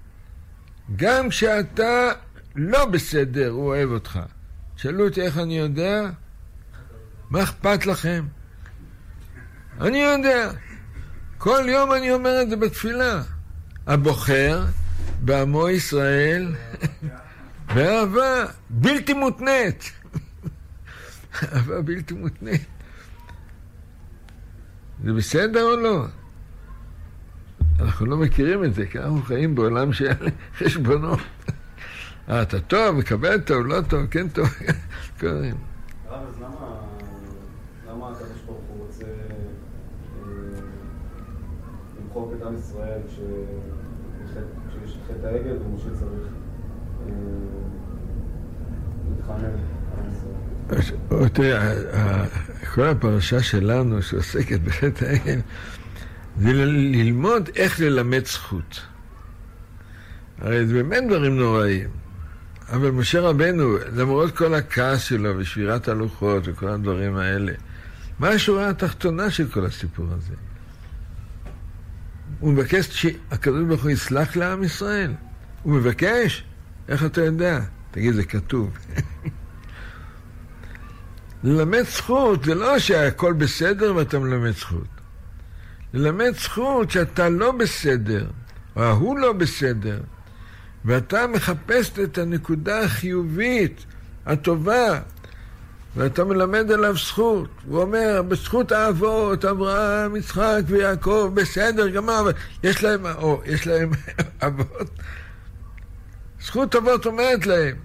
גם 0.97 1.29
כשאתה 1.29 2.11
לא 2.57 2.85
בסדר, 2.87 3.49
הוא 3.49 3.67
אוהב 3.67 3.91
אותך. 3.91 4.19
שאלו 4.77 5.09
אותי 5.09 5.23
איך 5.23 5.39
אני 5.39 5.59
יודע? 5.59 6.11
מה 7.31 7.43
אכפת 7.43 7.87
לכם? 7.87 8.25
אני 9.81 9.99
יודע. 9.99 10.51
כל 11.39 11.65
יום 11.69 11.93
אני 11.93 12.13
אומר 12.13 12.43
את 12.43 12.51
זה 12.51 12.57
בתפילה. 12.57 13.23
הבוחר 13.87 14.65
בעמו 15.21 15.69
ישראל 15.69 16.55
באהבה 17.75 18.45
בלתי 18.71 19.13
מותנית. 19.13 19.93
אהבה 21.43 21.83
בלתי 21.83 22.15
מותנית. 22.15 22.67
זה 25.05 25.13
בסדר 25.13 25.63
או 25.63 25.77
לא? 25.77 26.07
אנחנו 27.81 28.07
לא 28.07 28.17
מכירים 28.17 28.65
את 28.65 28.75
זה, 28.75 28.87
כי 28.87 28.99
אנחנו 28.99 29.23
חיים 29.23 29.55
בעולם 29.55 29.93
של 29.93 30.13
חשבונות. 30.59 31.19
אה, 32.29 32.43
אתה 32.43 32.61
טוב, 32.61 32.97
מקבל 32.99 33.41
טוב, 33.41 33.67
לא 33.67 33.81
טוב, 33.89 34.07
כן 34.07 34.29
טוב, 34.29 34.47
כל 35.21 35.27
הדברים. 35.27 35.55
הרב, 36.09 36.23
אז 36.29 36.41
למה, 37.89 38.11
הקדוש 38.11 38.41
ברוך 38.47 38.61
הוא 38.69 38.87
רוצה 38.87 39.05
אה, 39.05 39.35
למחוק 42.01 42.33
את 42.37 42.43
עם 42.47 42.57
ישראל 42.59 42.99
כש- 43.09 43.21
כשיש 44.69 44.99
חטא 45.09 45.27
העגל 45.27 45.57
ומשה 45.67 45.85
צריך 45.99 46.33
אה, 47.09 47.13
להתחנן 49.11 49.45
על 49.99 50.05
ישראל? 50.13 50.81
אז, 51.21 51.31
תראה, 51.33 51.75
כל 52.75 52.85
הפרשה 52.89 53.43
שלנו 53.43 54.03
שעוסקת 54.03 54.61
בחטא 54.61 55.05
העגל, 55.05 55.41
זה 56.41 56.53
ל- 56.53 56.97
ללמוד 56.97 57.49
איך 57.57 57.81
ללמד 57.81 58.27
זכות. 58.27 58.81
הרי 60.39 60.67
זה 60.67 60.75
באמת 60.75 61.05
דברים 61.09 61.37
נוראים. 61.37 61.89
אבל 62.73 62.91
משה 62.91 63.21
רבנו, 63.21 63.77
למרות 63.97 64.37
כל 64.37 64.55
הכעס 64.55 65.03
שלו 65.03 65.39
ושבירת 65.39 65.89
הלוחות 65.89 66.43
וכל 66.47 66.69
הדברים 66.69 67.17
האלה, 67.17 67.53
מה 68.19 68.29
השורה 68.29 68.69
התחתונה 68.69 69.31
של 69.31 69.49
כל 69.49 69.67
הסיפור 69.67 70.07
הזה? 70.11 70.35
הוא 72.41 72.53
מבקש 72.53 73.03
שהקדוש 73.03 73.65
ברוך 73.69 73.83
הוא 73.83 73.91
יסלח 73.91 74.37
לעם 74.37 74.63
ישראל. 74.63 75.13
הוא 75.63 75.75
מבקש? 75.75 76.45
איך 76.89 77.05
אתה 77.05 77.25
יודע? 77.25 77.61
תגיד, 77.91 78.15
זה 78.15 78.25
כתוב. 78.25 78.71
ללמד 81.45 81.83
זכות 81.83 82.45
זה 82.45 82.55
לא 82.55 82.79
שהכל 82.79 83.33
בסדר 83.33 83.97
ואתה 83.97 84.19
מלמד 84.19 84.51
זכות. 84.51 84.96
ללמד 85.97 86.33
זכות 86.39 86.91
שאתה 86.91 87.29
לא 87.29 87.53
בסדר, 87.53 88.27
או 88.77 88.83
ההוא 88.83 89.19
לא 89.19 89.33
בסדר, 89.33 90.01
ואתה 90.85 91.27
מחפש 91.27 91.99
את 92.05 92.19
הנקודה 92.19 92.81
החיובית, 92.81 93.85
הטובה, 94.27 95.01
ואתה 95.97 96.25
מלמד 96.25 96.73
עליו 96.73 96.97
זכות. 96.97 97.49
הוא 97.67 97.83
אומר, 97.83 98.23
בזכות 98.29 98.73
האבות, 98.73 99.45
אברהם, 99.45 100.17
יצחק 100.17 100.63
ויעקב, 100.67 101.31
בסדר, 101.35 101.89
גמר, 101.89 102.31
יש 102.63 102.83
להם, 102.85 103.07
או, 103.07 103.43
יש 103.45 103.67
להם 103.67 103.91
אבות. 104.47 104.91
זכות 106.41 106.77
אבות 106.77 107.07
אומרת 107.07 107.47
להם. 107.47 107.77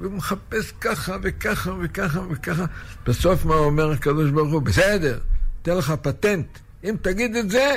והוא 0.00 0.12
מחפש 0.12 0.72
ככה 0.80 1.16
וככה 1.22 1.70
וככה 1.80 2.20
וככה. 2.30 2.64
בסוף 3.06 3.44
מה 3.44 3.54
אומר 3.54 3.90
הקדוש 3.90 4.30
ברוך 4.30 4.52
הוא? 4.52 4.62
בסדר, 4.62 5.18
אתן 5.62 5.76
לך 5.76 5.92
פטנט. 6.02 6.58
אם 6.84 6.96
תגיד 7.02 7.36
את 7.36 7.50
זה, 7.50 7.76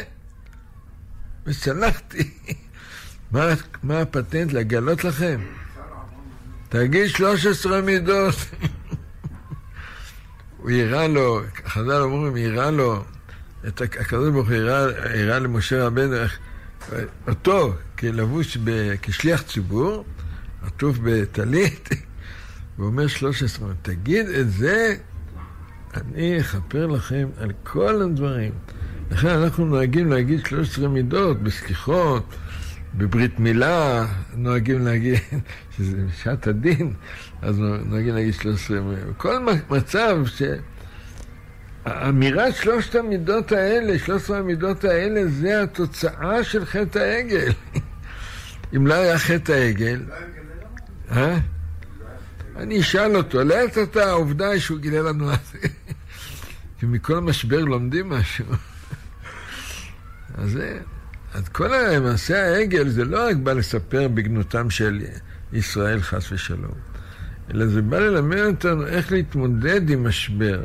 וסלחתי. 1.45 2.29
מה, 3.31 3.45
מה 3.83 4.01
הפטנט? 4.01 4.53
לגלות 4.53 5.03
לכם? 5.03 5.41
תגיד 6.69 7.07
13 7.07 7.81
מידות. 7.81 8.35
הוא 10.57 10.71
הראה 10.71 11.07
לו, 11.07 11.41
חז"ל 11.67 11.91
אומרים, 12.01 12.51
הראה 12.53 12.71
לו, 12.71 13.03
את 13.67 13.81
הק- 13.81 13.97
הקדוש 13.97 14.29
ברוך 14.33 14.47
הוא 14.47 14.55
הראה 14.55 15.39
למשה 15.39 15.85
רבנו, 15.85 16.15
אותו 17.27 17.73
כלבוש, 17.99 18.57
ב, 18.63 18.69
כשליח 19.01 19.41
ציבור, 19.41 20.05
עטוף 20.63 20.97
בטלית, 21.03 21.89
הוא 22.77 22.85
אומר 22.85 23.07
13, 23.07 23.69
תגיד 23.81 24.29
את 24.29 24.51
זה, 24.51 24.95
אני 25.93 26.41
אכפר 26.41 26.87
לכם 26.87 27.29
על 27.37 27.51
כל 27.63 28.01
הדברים. 28.01 28.51
לכן 29.11 29.27
אנחנו 29.27 29.65
נוהגים 29.65 30.11
להגיד 30.11 30.45
13 30.45 30.87
מידות 30.87 31.43
בסליחות, 31.43 32.35
בברית 32.93 33.39
מילה 33.39 34.05
נוהגים 34.35 34.85
להגיד, 34.85 35.19
שזה 35.77 35.97
שעת 36.23 36.47
הדין, 36.47 36.93
אז 37.41 37.59
נוהגים 37.59 38.15
להגיד 38.15 38.33
13 38.33 38.77
ימים. 38.77 38.97
כל 39.17 39.45
מצב 39.69 40.17
ש... 40.25 40.41
אמירת 41.87 42.55
שלושת 42.55 42.95
המידות 42.95 43.51
האלה, 43.51 43.99
שלושת 43.99 44.29
המידות 44.29 44.83
האלה, 44.83 45.27
זה 45.27 45.63
התוצאה 45.63 46.43
של 46.43 46.65
חטא 46.65 46.99
העגל. 46.99 47.51
אם 48.75 48.87
לא 48.87 48.93
היה 48.93 49.19
חטא 49.19 49.51
העגל, 49.51 50.03
אה? 51.11 51.37
אני 52.55 52.79
אשאל 52.79 53.15
אותו, 53.15 53.43
לעת 53.43 53.77
עתה 53.77 54.09
העובדה 54.09 54.49
היא 54.49 54.59
שהוא 54.59 54.77
גילה 54.77 55.01
לנו. 55.01 55.31
כי 56.79 56.85
מכל 56.85 57.19
משבר 57.19 57.59
לומדים 57.59 58.09
משהו. 58.09 58.45
אז 60.41 60.51
זה, 60.51 60.79
אז 61.33 61.49
כל 61.49 61.69
מעשה 62.01 62.43
העגל 62.45 62.89
זה 62.89 63.05
לא 63.05 63.27
רק 63.27 63.35
בא 63.35 63.53
לספר 63.53 64.07
בגנותם 64.07 64.69
של 64.69 65.01
ישראל 65.53 66.01
חס 66.01 66.31
ושלום, 66.31 66.75
אלא 67.53 67.65
זה 67.67 67.81
בא 67.81 67.99
ללמד 67.99 68.37
אותנו 68.37 68.87
איך 68.87 69.11
להתמודד 69.11 69.89
עם 69.89 70.07
משבר. 70.07 70.63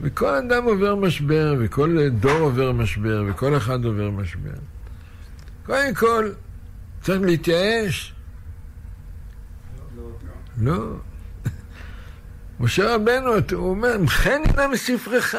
וכל 0.00 0.34
אדם 0.34 0.64
עובר 0.64 0.94
משבר, 0.94 1.54
וכל 1.60 1.98
דור 2.20 2.38
עובר 2.38 2.72
משבר, 2.72 3.24
וכל 3.28 3.56
אחד 3.56 3.84
עובר 3.84 4.10
משבר. 4.10 4.58
קודם 5.66 5.94
כל, 5.94 6.30
צריך 7.02 7.20
להתייאש. 7.22 8.14
לא. 10.60 10.96
משה 12.60 12.94
רבנו, 12.94 13.30
הוא 13.52 13.70
אומר, 13.70 13.98
מחני 13.98 14.46
נא 14.56 14.66
מספרך. 14.72 15.34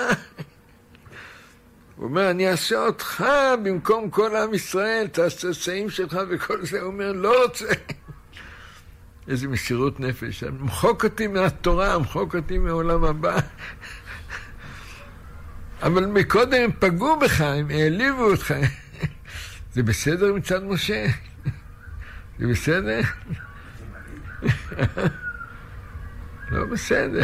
הוא 1.96 2.06
אומר, 2.06 2.32
אני 2.32 2.50
אעשה 2.50 2.86
אותך 2.86 3.26
במקום 3.64 4.10
כל 4.10 4.36
עם 4.36 4.54
ישראל, 4.54 5.06
את 5.06 5.20
השסעים 5.20 5.90
שלך 5.90 6.18
וכל 6.30 6.66
זה. 6.66 6.82
הוא 6.82 6.92
אומר, 6.92 7.12
לא 7.12 7.44
רוצה. 7.44 7.66
איזה 9.28 9.48
מסירות 9.48 10.00
נפש. 10.00 10.44
מחוק 10.44 11.04
אותי 11.04 11.28
מהתורה, 11.28 12.00
מחוק 12.00 12.36
אותי 12.36 12.58
מעולם 12.58 13.04
הבא. 13.04 13.40
אבל 15.84 16.06
מקודם 16.06 16.62
הם 16.64 16.72
פגעו 16.80 17.20
בך, 17.20 17.42
הם 17.42 17.70
העליבו 17.70 18.32
אותך. 18.32 18.54
זה 19.74 19.84
בסדר 19.84 20.34
מצד 20.34 20.64
משה? 20.64 21.06
זה 22.40 22.48
בסדר? 22.48 23.02
לא 26.52 26.66
בסדר. 26.66 27.24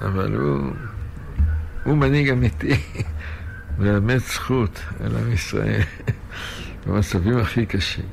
אבל 0.00 0.34
הוא, 0.34 0.72
הוא 1.86 1.96
מנהיג 1.96 2.30
אמיתי, 2.30 2.74
באמת 3.78 4.20
זכות 4.20 4.80
על 5.00 5.16
עם 5.16 5.32
ישראל, 5.32 5.80
במצבים 6.86 7.38
הכי 7.38 7.66
קשים. 7.66 8.04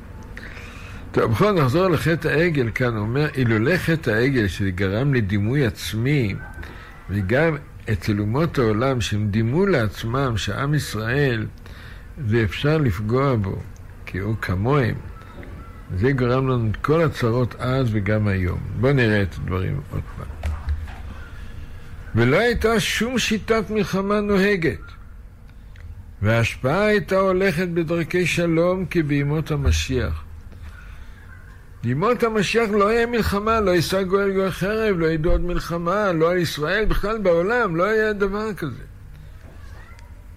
טוב, 1.12 1.32
בכל 1.32 1.44
זאת 1.44 1.58
נחזור 1.58 1.88
לחטא 1.88 2.28
העגל 2.28 2.70
כאן, 2.74 2.96
הוא 2.96 2.98
אומר, 2.98 3.28
אילולא 3.36 3.76
חטא 3.76 4.10
העגל 4.10 4.46
שגרם 4.46 5.14
לדימוי 5.14 5.66
עצמי, 5.66 6.34
וגם 7.10 7.56
אצל 7.92 8.20
אומות 8.20 8.58
העולם 8.58 9.00
שהם 9.00 9.28
דימו 9.28 9.66
לעצמם 9.66 10.36
שעם 10.36 10.74
ישראל 10.74 11.46
ואפשר 12.18 12.78
לפגוע 12.78 13.34
בו, 13.34 13.56
כי 14.06 14.18
הוא 14.18 14.34
כמוהם. 14.40 14.94
זה 15.96 16.12
גרם 16.12 16.48
לנו 16.48 16.70
את 16.70 16.76
כל 16.76 17.02
הצרות 17.02 17.54
אז 17.58 17.88
וגם 17.90 18.28
היום. 18.28 18.58
בואו 18.80 18.92
נראה 18.92 19.22
את 19.22 19.34
הדברים 19.34 19.80
עוד 19.90 20.02
פעם. 20.16 20.33
ולא 22.14 22.36
הייתה 22.36 22.80
שום 22.80 23.18
שיטת 23.18 23.70
מלחמה 23.70 24.20
נוהגת, 24.20 24.80
וההשפעה 26.22 26.84
הייתה 26.84 27.16
הולכת 27.16 27.68
בדרכי 27.68 28.26
שלום 28.26 28.84
כבימות 28.90 29.50
המשיח. 29.50 30.24
בימות 31.82 32.22
המשיח 32.22 32.70
לא 32.70 32.92
יהיה 32.92 33.06
מלחמה, 33.06 33.60
לא 33.60 33.70
יישא 33.70 34.02
גואל 34.02 34.32
גואל 34.32 34.50
חרב, 34.50 34.98
לא 34.98 35.06
ידעו 35.06 35.32
עוד 35.32 35.40
מלחמה, 35.40 36.12
לא 36.12 36.30
על 36.30 36.38
ישראל, 36.38 36.84
בכלל 36.84 37.18
בעולם, 37.18 37.76
לא 37.76 37.84
היה 37.84 38.12
דבר 38.12 38.54
כזה. 38.54 38.82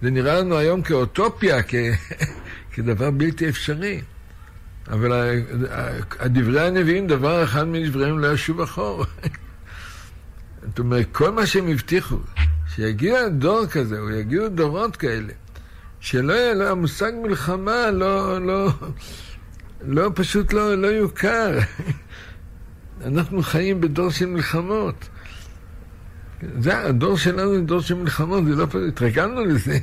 זה 0.02 0.10
נראה 0.10 0.40
לנו 0.40 0.56
היום 0.56 0.82
כאוטופיה, 0.82 1.62
כ... 1.62 1.74
כדבר 2.72 3.10
בלתי 3.10 3.48
אפשרי. 3.48 4.00
אבל 4.90 5.42
דברי 6.24 6.66
הנביאים, 6.66 7.06
דבר 7.06 7.44
אחד 7.44 7.68
מדבריהם 7.68 8.18
לא 8.18 8.32
ישוב 8.32 8.60
אחור. 8.60 9.04
זאת 10.68 10.78
אומרת, 10.78 11.06
כל 11.12 11.30
מה 11.30 11.46
שהם 11.46 11.68
הבטיחו, 11.68 12.16
שיגיע 12.74 13.28
דור 13.28 13.66
כזה, 13.66 13.98
או 13.98 14.10
יגיעו 14.10 14.48
דורות 14.48 14.96
כאלה, 14.96 15.32
שלא 16.00 16.32
יהיה, 16.32 16.54
לו 16.54 16.68
המושג 16.68 17.12
מלחמה 17.22 17.90
לא, 17.90 18.46
לא, 18.46 18.68
לא, 19.82 20.10
פשוט 20.14 20.52
לא, 20.52 20.74
לא 20.74 20.86
יוכר. 20.86 21.58
אנחנו 23.06 23.42
חיים 23.42 23.80
בדור 23.80 24.10
של 24.10 24.26
מלחמות. 24.26 25.08
זה, 26.58 26.78
הדור 26.78 27.18
שלנו 27.18 27.54
זה 27.54 27.60
דור 27.60 27.80
של 27.80 27.94
מלחמות, 27.94 28.44
זה 28.44 28.50
לא 28.50 28.66
פשוט, 28.66 28.88
התרגלנו 28.88 29.44
לזה. 29.44 29.78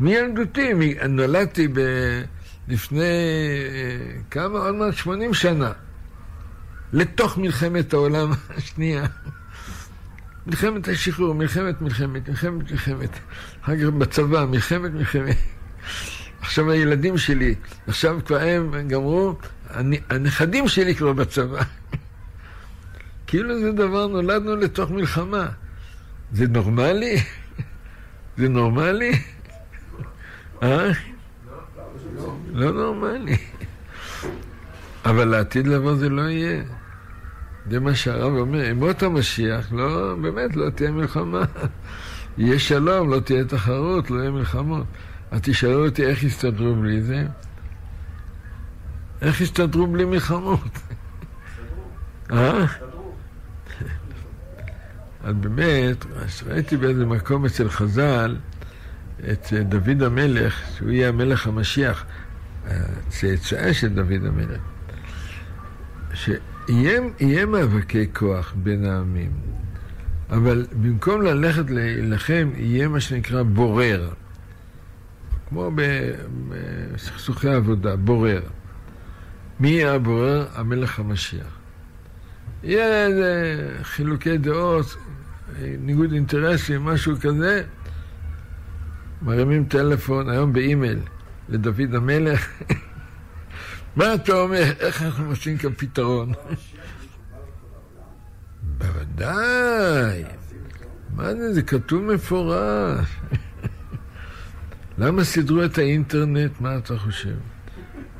מילדותי, 0.00 0.72
נולדתי 1.08 1.68
ב... 1.68 1.80
לפני 2.68 3.02
אה, 3.02 4.20
כמה, 4.30 4.58
עוד 4.58 4.74
מעט 4.74 4.94
80 4.94 5.34
שנה, 5.34 5.72
לתוך 6.92 7.38
מלחמת 7.38 7.92
העולם 7.92 8.30
השנייה. 8.56 9.06
מלחמת 10.46 10.88
השחרור, 10.88 11.34
מלחמת 11.34 11.82
מלחמת, 11.82 12.28
מלחמת 12.28 12.70
מלחמת. 12.70 13.18
אחר 13.62 13.76
כך 13.76 13.86
בצבא, 13.98 14.44
מלחמת 14.44 14.90
מלחמת. 14.90 15.36
עכשיו 16.40 16.70
הילדים 16.70 17.18
שלי, 17.18 17.54
עכשיו 17.86 18.18
כבר 18.24 18.38
הם 18.40 18.88
גמרו, 18.88 19.38
הנכדים 20.10 20.68
שלי 20.68 20.94
כבר 20.94 21.12
בצבא. 21.12 21.62
כאילו 23.26 23.60
זה 23.60 23.72
דבר, 23.72 24.06
נולדנו 24.06 24.56
לתוך 24.56 24.90
מלחמה. 24.90 25.48
זה 26.32 26.48
נורמלי? 26.48 27.16
זה 28.36 28.48
נורמלי? 28.48 29.12
אה? 30.62 30.88
לא 32.52 32.72
נורמלי. 32.72 33.36
אבל 35.04 35.24
לעתיד 35.24 35.66
לבוא 35.66 35.94
זה 35.94 36.08
לא 36.08 36.22
יהיה. 36.22 36.62
זה 37.70 37.80
מה 37.80 37.94
שהרב 37.94 38.32
אומר, 38.32 38.64
ימות 38.64 39.02
המשיח, 39.02 39.72
לא, 39.72 40.14
באמת, 40.22 40.56
לא 40.56 40.70
תהיה 40.70 40.90
מלחמה. 40.90 41.44
יהיה 42.38 42.58
שלום, 42.58 43.10
לא 43.10 43.20
תהיה 43.20 43.44
תחרות, 43.44 44.10
לא 44.10 44.20
יהיה 44.20 44.30
מלחמות. 44.30 44.84
אז 45.30 45.40
תשאלו 45.42 45.86
אותי 45.86 46.06
איך 46.06 46.22
יסתדרו 46.22 46.74
בלי 46.74 47.02
זה? 47.02 47.26
איך 49.22 49.40
יסתדרו 49.40 49.86
בלי 49.86 50.04
מלחמות? 50.04 50.78
אה? 52.32 52.66
אז 55.24 55.34
באמת, 55.34 56.06
ראיתי 56.46 56.76
באיזה 56.76 57.06
מקום 57.06 57.44
אצל 57.44 57.68
חז"ל 57.68 58.36
את 59.32 59.52
דוד 59.52 60.02
המלך, 60.02 60.60
שהוא 60.76 60.90
יהיה 60.90 61.08
המלך 61.08 61.46
המשיח, 61.46 62.04
הצאצא 62.66 63.72
של 63.72 63.88
דוד 63.88 64.24
המלך, 64.24 64.60
שיהיה 66.68 67.46
מאבקי 67.46 68.06
כוח 68.12 68.54
בין 68.56 68.84
העמים, 68.84 69.30
אבל 70.30 70.66
במקום 70.72 71.22
ללכת 71.22 71.70
להילחם, 71.70 72.50
יהיה 72.56 72.88
מה 72.88 73.00
שנקרא 73.00 73.42
בורר. 73.42 74.12
כמו 75.48 75.70
בסכסוכי 76.48 77.48
עבודה, 77.48 77.96
בורר. 77.96 78.42
מי 79.60 79.68
יהיה 79.68 79.94
הבורר? 79.94 80.46
המלך 80.54 80.98
המשיח. 80.98 81.58
יהיה 82.62 83.06
איזה 83.06 83.68
חילוקי 83.82 84.38
דעות, 84.38 84.96
ניגוד 85.62 86.12
אינטרסים, 86.12 86.84
משהו 86.84 87.16
כזה, 87.20 87.62
מרימים 89.22 89.64
טלפון, 89.64 90.28
היום 90.28 90.52
באימייל, 90.52 90.98
לדוד 91.48 91.94
המלך. 91.94 92.48
מה 93.96 94.14
אתה 94.14 94.32
אומר? 94.32 94.62
איך 94.80 95.02
אנחנו 95.02 95.24
מוצאים 95.24 95.58
כאן 95.58 95.72
פתרון? 95.76 96.32
בוודאי. 98.62 100.24
מה 101.14 101.34
זה? 101.34 101.54
זה 101.54 101.62
כתוב 101.62 102.02
מפורש. 102.02 103.08
למה 104.98 105.24
סידרו 105.24 105.64
את 105.64 105.78
האינטרנט? 105.78 106.60
מה 106.60 106.76
אתה 106.76 106.98
חושב? 106.98 107.36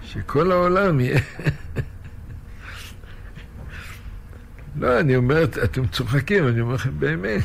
שכל 0.02 0.52
העולם 0.52 1.00
יהיה... 1.00 1.20
לא, 4.76 5.00
אני 5.00 5.16
אומר, 5.16 5.44
אתם 5.44 5.86
צוחקים, 5.86 6.48
אני 6.48 6.60
אומר 6.60 6.74
לכם 6.74 7.00
באמת. 7.00 7.44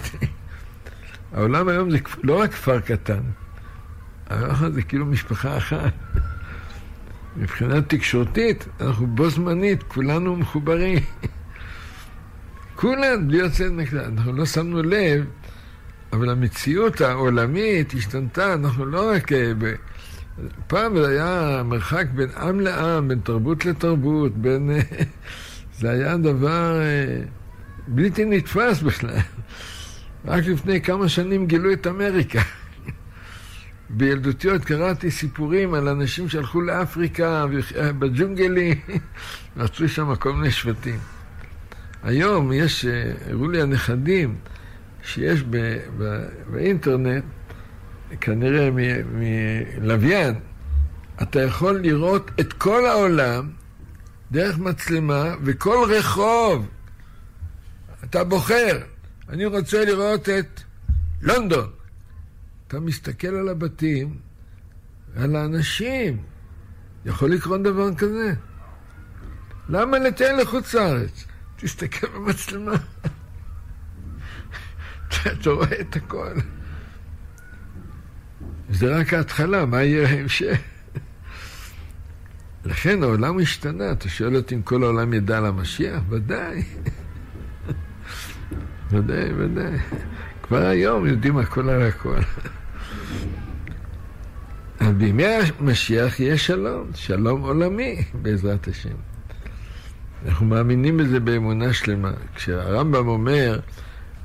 העולם 1.34 1.67
היום 1.67 1.91
זה 1.91 1.97
לא 2.23 2.39
רק 2.41 2.51
כפר 2.51 2.79
קטן, 2.79 3.21
העולם 4.29 4.71
זה 4.73 4.82
כאילו 4.82 5.05
משפחה 5.05 5.57
אחת. 5.57 5.93
מבחינה 7.36 7.82
תקשורתית, 7.82 8.67
אנחנו 8.82 9.07
בו 9.07 9.29
זמנית, 9.29 9.84
כולנו 9.84 10.36
מחוברים. 10.36 10.99
כולם, 12.75 13.27
בלי 13.27 13.38
יוצא 13.38 13.69
נגד, 13.69 13.95
אנחנו 13.95 14.34
לא 14.34 14.45
שמנו 14.45 14.84
לב 14.84 15.25
אבל 16.13 16.29
המציאות 16.29 17.01
העולמית 17.01 17.93
השתנתה, 17.93 18.53
אנחנו 18.53 18.86
לא 18.86 19.11
רק... 19.11 19.32
אה. 19.32 19.51
פעם 20.67 20.97
זה 20.97 21.07
היה 21.07 21.61
מרחק 21.65 22.05
בין 22.15 22.29
עם 22.38 22.59
לעם, 22.59 23.07
בין 23.07 23.19
תרבות 23.23 23.65
לתרבות, 23.65 24.38
בין... 24.38 24.71
זה 25.79 25.89
היה 25.89 26.17
דבר 26.17 26.82
אה, 26.82 27.21
בלתי 27.88 28.25
נתפס 28.25 28.82
בכלל. 28.82 29.17
רק 30.25 30.45
לפני 30.45 30.82
כמה 30.82 31.09
שנים 31.09 31.47
גילו 31.47 31.73
את 31.73 31.88
אמריקה. 31.88 32.41
בילדותי 33.93 34.49
עוד 34.49 34.65
קראתי 34.65 35.11
סיפורים 35.11 35.73
על 35.73 35.87
אנשים 35.87 36.29
שהלכו 36.29 36.61
לאפריקה, 36.61 37.45
בג'ונגלים, 37.99 38.79
רצו 39.57 39.89
שם 39.89 40.15
כל 40.15 40.33
מיני 40.33 40.51
שבטים. 40.51 40.99
היום 42.03 42.53
יש, 42.53 42.85
אה, 42.85 43.11
הראו 43.29 43.49
לי 43.49 43.61
הנכדים, 43.61 44.35
שיש 45.03 45.43
ב, 45.49 45.77
ב, 45.97 46.23
באינטרנט, 46.51 47.23
כנראה 48.21 48.69
מלוויין, 49.13 50.35
אתה 51.21 51.41
יכול 51.41 51.79
לראות 51.79 52.31
את 52.39 52.53
כל 52.53 52.85
העולם 52.85 53.49
דרך 54.31 54.57
מצלמה 54.57 55.35
וכל 55.43 55.85
רחוב. 55.89 56.67
אתה 58.03 58.23
בוחר, 58.23 58.79
אני 59.29 59.45
רוצה 59.45 59.85
לראות 59.85 60.29
את 60.29 60.61
לונדון. 61.21 61.80
אתה 62.72 62.80
מסתכל 62.80 63.28
על 63.28 63.49
הבתים, 63.49 64.17
על 65.15 65.36
האנשים. 65.36 66.17
יכול 67.05 67.32
לקרות 67.32 67.63
דבר 67.63 67.95
כזה? 67.95 68.34
למה 69.69 69.99
לטייל 69.99 70.41
לחוץ 70.41 70.74
לארץ? 70.74 71.26
תסתכל 71.55 72.07
במצלמה. 72.07 72.72
אתה 75.07 75.49
רואה 75.49 75.82
את 75.82 75.95
הכל. 75.95 76.34
זה 78.69 78.97
רק 78.97 79.13
ההתחלה, 79.13 79.65
מה 79.65 79.84
יהיה 79.84 80.09
ההמשך? 80.09 80.59
לכן 82.65 83.03
העולם 83.03 83.39
השתנה. 83.39 83.91
אתה 83.91 84.09
שואל 84.09 84.36
אותי 84.36 84.55
אם 84.55 84.61
כל 84.61 84.84
העולם 84.84 85.13
ידע 85.13 85.38
על 85.38 85.45
המשיח? 85.45 86.01
ודאי. 86.09 86.63
ודאי, 88.91 89.34
ודאי. 89.34 89.78
כבר 90.43 90.65
היום 90.65 91.05
יודעים 91.07 91.38
הכל 91.38 91.69
על 91.69 91.82
הכל. 91.82 92.19
אז 94.80 94.93
בימי 94.97 95.24
המשיח 95.59 96.20
יהיה 96.20 96.38
שלום, 96.38 96.88
שלום 96.95 97.41
עולמי, 97.41 98.03
בעזרת 98.22 98.68
השם. 98.68 98.95
אנחנו 100.26 100.45
מאמינים 100.45 100.97
בזה 100.97 101.20
באמונה 101.20 101.74
שלמה. 101.74 102.12
כשהרמב"ם 102.36 103.07
אומר, 103.07 103.59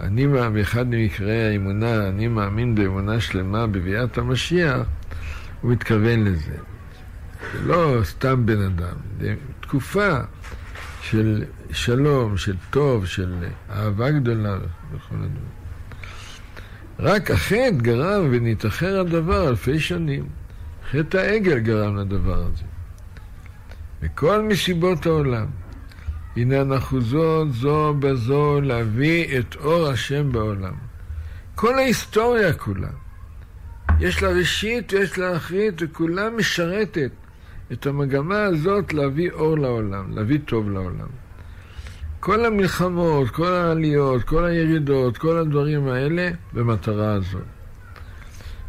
אני, 0.00 0.26
באחד 0.26 0.86
ממקראי 0.86 1.52
האמונה, 1.52 2.08
אני 2.08 2.28
מאמין 2.28 2.74
באמונה 2.74 3.20
שלמה 3.20 3.66
בביאת 3.66 4.18
המשיח, 4.18 4.86
הוא 5.60 5.72
מתכוון 5.72 6.24
לזה. 6.24 6.56
זה 7.52 7.60
לא 7.66 8.00
סתם 8.04 8.46
בן 8.46 8.62
אדם, 8.62 8.96
זה 9.20 9.34
תקופה 9.60 10.18
של 11.02 11.44
שלום, 11.70 12.36
של 12.36 12.56
טוב, 12.70 13.06
של 13.06 13.34
אהבה 13.70 14.10
גדולה 14.10 14.56
וכל 14.92 15.14
הדברים. 15.14 15.55
רק 16.98 17.30
החטא 17.30 17.70
גרם 17.70 18.28
ונתאחר 18.30 19.00
הדבר 19.00 19.48
אלפי 19.48 19.80
שנים. 19.80 20.24
חטא 20.90 21.16
העגל 21.16 21.58
גרם 21.58 21.96
לדבר 21.96 22.42
הזה. 22.42 22.64
מכל 24.02 24.42
מסיבות 24.42 25.06
העולם. 25.06 25.46
הנה 26.36 26.60
אנחנו 26.60 27.00
זאת 27.00 27.52
זו 27.52 27.94
בזו 27.94 28.60
להביא 28.60 29.38
את 29.38 29.56
אור 29.56 29.88
השם 29.88 30.32
בעולם. 30.32 30.74
כל 31.54 31.74
ההיסטוריה 31.74 32.52
כולה. 32.52 32.88
יש 34.00 34.22
לה 34.22 34.28
ראשית 34.28 34.92
ויש 34.92 35.18
לה 35.18 35.36
אחרית, 35.36 35.74
וכולה 35.80 36.30
משרתת 36.30 37.10
את 37.72 37.86
המגמה 37.86 38.42
הזאת 38.42 38.92
להביא 38.92 39.30
אור 39.30 39.58
לעולם, 39.58 40.16
להביא 40.16 40.38
טוב 40.44 40.70
לעולם. 40.70 41.25
כל 42.26 42.44
המלחמות, 42.44 43.30
כל 43.30 43.52
העליות, 43.52 44.24
כל 44.24 44.44
הירידות, 44.44 45.18
כל 45.18 45.36
הדברים 45.36 45.88
האלה, 45.88 46.30
במטרה 46.52 47.12
הזאת. 47.12 47.42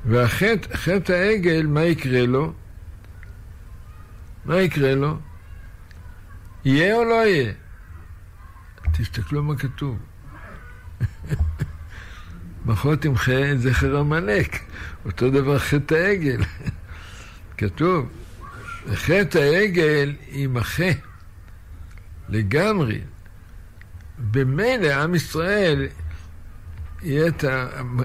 והחטא, 0.05 0.77
חטא 0.77 1.13
העגל, 1.13 1.65
מה 1.67 1.83
יקרה 1.83 2.25
לו? 2.25 2.53
מה 4.45 4.61
יקרה 4.61 4.95
לו? 4.95 5.17
יהיה 6.65 6.95
או 6.95 7.03
לא 7.03 7.27
יהיה? 7.27 7.53
תסתכלו 8.93 9.43
מה 9.43 9.55
כתוב. 9.55 9.97
מחר 12.65 12.95
תמחה 12.95 13.51
את 13.51 13.61
זכר 13.61 13.97
עמלק, 13.97 14.59
אותו 15.05 15.29
דבר 15.29 15.59
חטא 15.59 15.95
העגל. 15.95 16.41
כתוב, 17.57 18.09
חטא 18.93 19.37
העגל 19.37 20.13
יימחה 20.31 20.91
לגמרי. 22.29 22.99
במילא 24.19 24.93
עם 24.93 25.15
ישראל 25.15 25.87
יהיה 27.01 27.27
את 27.27 27.43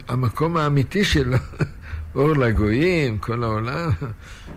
המקום 0.09 0.57
האמיתי 0.57 1.05
שלו, 1.05 1.37
אור 2.15 2.33
לגויים, 2.33 3.19
כל 3.19 3.45
העולם, 3.45 3.91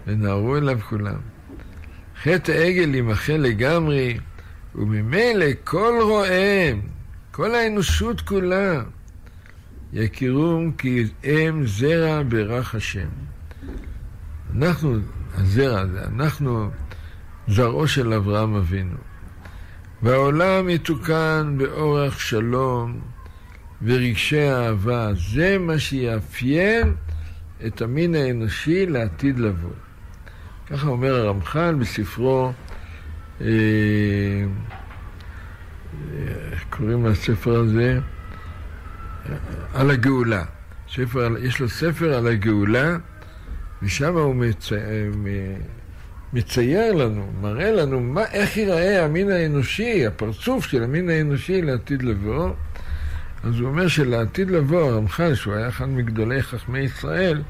ונערו 0.07 0.57
אליו 0.57 0.79
כולם. 0.89 1.17
חטא 2.23 2.51
העגל 2.51 2.95
יימחה 2.95 3.37
לגמרי, 3.37 4.17
וממילא 4.75 5.45
כל 5.63 5.99
רועיהם, 6.01 6.81
כל 7.31 7.55
האנושות 7.55 8.21
כולה, 8.21 8.81
יכירום 9.93 10.71
כי 10.71 11.07
הם 11.23 11.67
זרע 11.67 12.23
ברך 12.23 12.75
השם. 12.75 13.07
אנחנו, 14.55 14.97
הזרע 15.33 15.79
הזה, 15.79 16.03
אנחנו 16.05 16.69
זרעו 17.47 17.87
של 17.87 18.13
אברהם 18.13 18.55
אבינו. 18.55 18.97
והעולם 20.03 20.69
יתוקן 20.69 21.55
באורח 21.57 22.19
שלום 22.19 22.99
ורגשי 23.81 24.49
אהבה. 24.49 25.09
זה 25.33 25.57
מה 25.57 25.79
שיאפיין 25.79 26.95
את 27.67 27.81
המין 27.81 28.15
האנושי 28.15 28.85
לעתיד 28.85 29.39
לבוא. 29.39 29.69
ככה 30.67 30.87
אומר 30.87 31.15
הרמח"ל 31.15 31.75
בספרו, 31.79 32.51
אה, 33.41 33.47
איך 36.51 36.65
קוראים 36.69 37.05
לספר 37.05 37.55
הזה? 37.59 37.99
על 39.73 39.91
הגאולה. 39.91 40.43
ספר, 40.89 41.29
יש 41.41 41.59
לו 41.59 41.69
ספר 41.69 42.13
על 42.13 42.27
הגאולה, 42.27 42.97
ושם 43.83 44.13
הוא 44.13 44.35
מצי, 44.35 44.75
מצייר 46.33 46.93
לנו, 46.93 47.31
מראה 47.41 47.71
לנו 47.71 47.99
מה, 47.99 48.23
איך 48.25 48.57
ייראה 48.57 49.05
המין 49.05 49.31
האנושי, 49.31 50.07
הפרצוף 50.07 50.65
של 50.65 50.83
המין 50.83 51.09
האנושי 51.09 51.61
לעתיד 51.61 52.03
לבוא. 52.03 52.49
אז 53.43 53.59
הוא 53.59 53.67
אומר 53.67 53.87
שלעתיד 53.87 54.51
לבוא, 54.51 54.91
הרמח"ל, 54.91 55.35
שהוא 55.35 55.53
היה 55.53 55.67
אחד 55.69 55.89
מגדולי 55.89 56.43
חכמי 56.43 56.79
ישראל, 56.79 57.41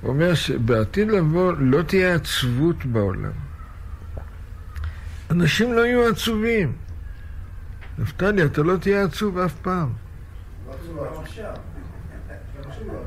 הוא 0.00 0.10
אומר 0.10 0.34
שבעתיד 0.34 1.10
לבוא 1.10 1.52
לא 1.58 1.82
תהיה 1.82 2.14
עצבות 2.14 2.84
בעולם. 2.84 3.30
אנשים 5.30 5.72
לא 5.72 5.86
יהיו 5.86 6.08
עצובים. 6.08 6.72
נפתלי, 7.98 8.44
אתה 8.44 8.62
לא 8.62 8.76
תהיה 8.76 9.04
עצוב 9.04 9.38
אף 9.38 9.54
פעם. 9.62 9.88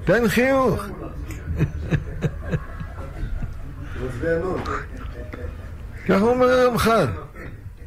תן 0.05 0.27
חיוך. 0.27 0.85
ככה 6.07 6.21
אומר 6.21 6.49
הרמח"ל, 6.49 7.07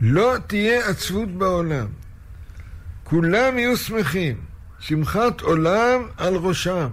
לא 0.01 0.37
תהיה 0.47 0.89
עצבות 0.89 1.29
בעולם. 1.29 1.87
כולם 3.05 3.59
יהיו 3.59 3.77
שמחים, 3.77 4.37
שמחת 4.79 5.41
עולם 5.41 6.03
על 6.17 6.35
ראשם. 6.35 6.89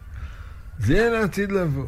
זה 0.86 1.08
לעתיד 1.12 1.52
לבוא. 1.52 1.86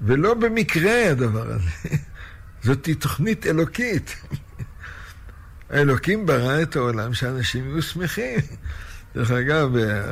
ולא 0.00 0.34
במקרה 0.34 1.10
הדבר 1.10 1.52
הזה. 1.52 1.96
זאת 2.64 2.88
תוכנית 2.98 3.46
אלוקית. 3.46 4.16
האלוקים 5.70 6.26
ברא 6.26 6.62
את 6.62 6.76
העולם 6.76 7.14
שאנשים 7.14 7.70
יהיו 7.70 7.82
שמחים. 7.82 8.40
דרך 9.14 9.30
אגב, 9.30 9.68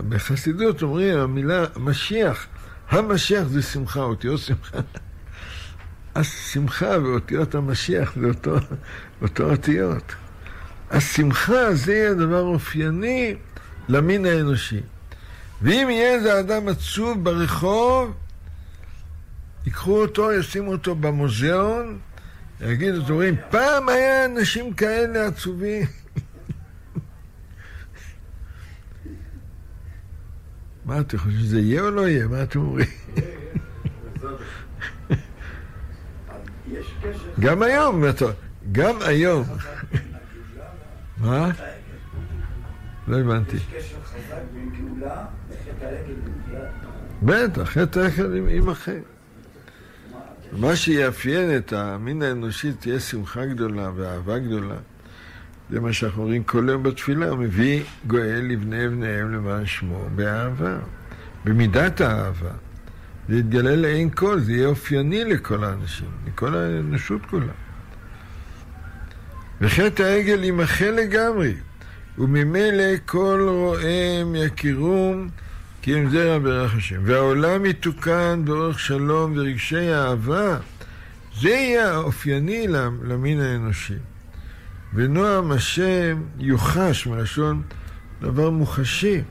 בחסידות 0.09 0.83
אומרים 0.83 1.19
המילה 1.19 1.65
משיח, 1.77 2.47
המשיח 2.89 3.45
זה 3.49 3.63
שמחה, 3.63 4.01
אותיות 4.01 4.41
שמחה. 4.41 4.79
השמחה 6.15 6.97
ואותיות 7.03 7.55
המשיח 7.55 8.15
זה 8.21 8.27
אותו, 8.29 8.57
אותו 9.23 9.51
אותיות. 9.51 10.15
השמחה 10.91 11.75
זה 11.75 11.95
יהיה 11.95 12.15
דבר 12.15 12.41
אופייני 12.41 13.35
למין 13.89 14.27
האנושי. 14.27 14.81
ואם 15.63 15.89
יהיה 15.91 16.15
איזה 16.15 16.41
אדם 16.41 16.69
עצוב 16.69 17.25
ברחוב, 17.25 18.15
ייקחו 19.67 20.01
אותו, 20.01 20.33
ישימו 20.33 20.73
אותו 20.73 20.95
במוזיאון, 20.95 21.99
יגידו, 22.61 23.05
אתם 23.05 23.13
רואים, 23.13 23.37
פעם 23.51 23.89
היה 23.89 24.25
אנשים 24.25 24.75
כאלה 24.75 25.27
עצובים. 25.27 25.87
מה 30.85 31.01
אתם 31.01 31.19
חושבים, 31.19 31.41
שזה 31.41 31.61
יהיה 31.61 31.83
או 31.83 31.91
לא 31.91 32.09
יהיה? 32.09 32.27
מה 32.27 32.43
אתם 32.43 32.61
אומרים? 32.61 32.89
יש 36.69 36.87
קשר 36.87 36.94
גם 37.41 37.63
היום, 37.63 38.05
גם 38.73 38.95
היום. 39.07 39.45
מה? 41.21 41.51
לא 43.09 43.21
הבנתי. 43.21 43.57
יש 43.57 43.63
קשר 43.63 43.97
חזק 44.05 44.37
בין 44.55 44.71
גאולה 44.99 45.25
לחטא 45.51 45.85
העגל 45.85 46.15
במגילת 46.25 46.71
בטח, 47.23 47.63
חטא 47.71 47.99
העגל 48.01 48.37
עם- 48.37 48.49
יימחק. 48.49 48.93
מה 50.53 50.77
שיאפיין 50.77 51.57
את 51.57 51.73
המין 51.73 52.23
האנושי 52.23 52.73
תהיה 52.73 53.01
שמחה 53.01 53.47
גדולה 53.47 53.91
ואהבה 53.97 54.39
גדולה. 54.39 54.75
זה 55.71 55.81
מה 55.81 55.93
שאנחנו 55.93 56.23
אומרים 56.23 56.45
כל 56.45 56.67
יום 56.71 56.83
בתפילה, 56.83 57.29
הוא 57.29 57.39
מביא 57.39 57.83
גואל 58.07 58.45
לבני 58.49 58.89
בניהם 58.89 59.35
למען 59.35 59.67
שמו 59.67 60.07
באהבה, 60.17 60.77
במידת 61.45 62.01
האהבה. 62.01 62.51
זה 63.29 63.39
יתגלה 63.39 63.77
לעין 63.77 64.11
כל, 64.11 64.41
זה 64.41 64.53
יהיה 64.53 64.69
אופייני 64.69 65.25
לכל 65.25 65.65
האנשים, 65.65 66.09
לכל 66.27 66.55
האנושות 66.55 67.27
כולה. 67.31 67.53
וחטא 69.61 70.03
העגל 70.03 70.45
יימחה 70.45 70.91
לגמרי, 70.91 71.55
וממילא 72.19 72.85
כל 73.07 73.47
רואיהם 73.49 74.35
יכירום 74.35 75.29
כי 75.83 75.95
אם 75.95 76.11
זרע 76.11 76.39
ברך 76.39 76.75
השם. 76.77 77.01
והעולם 77.05 77.67
יתוקן 77.67 78.43
באורח 78.45 78.79
שלום 78.79 79.33
ורגשי 79.37 79.95
אהבה. 79.95 80.57
זה 81.41 81.49
יהיה 81.49 81.93
האופייני 81.93 82.67
למין 83.03 83.41
האנושי. 83.41 83.95
ונועם 84.95 85.53
השם 85.53 86.23
יוחש 86.39 87.07
מלשון 87.07 87.63
דבר 88.21 88.51
מוחשי 88.51 89.23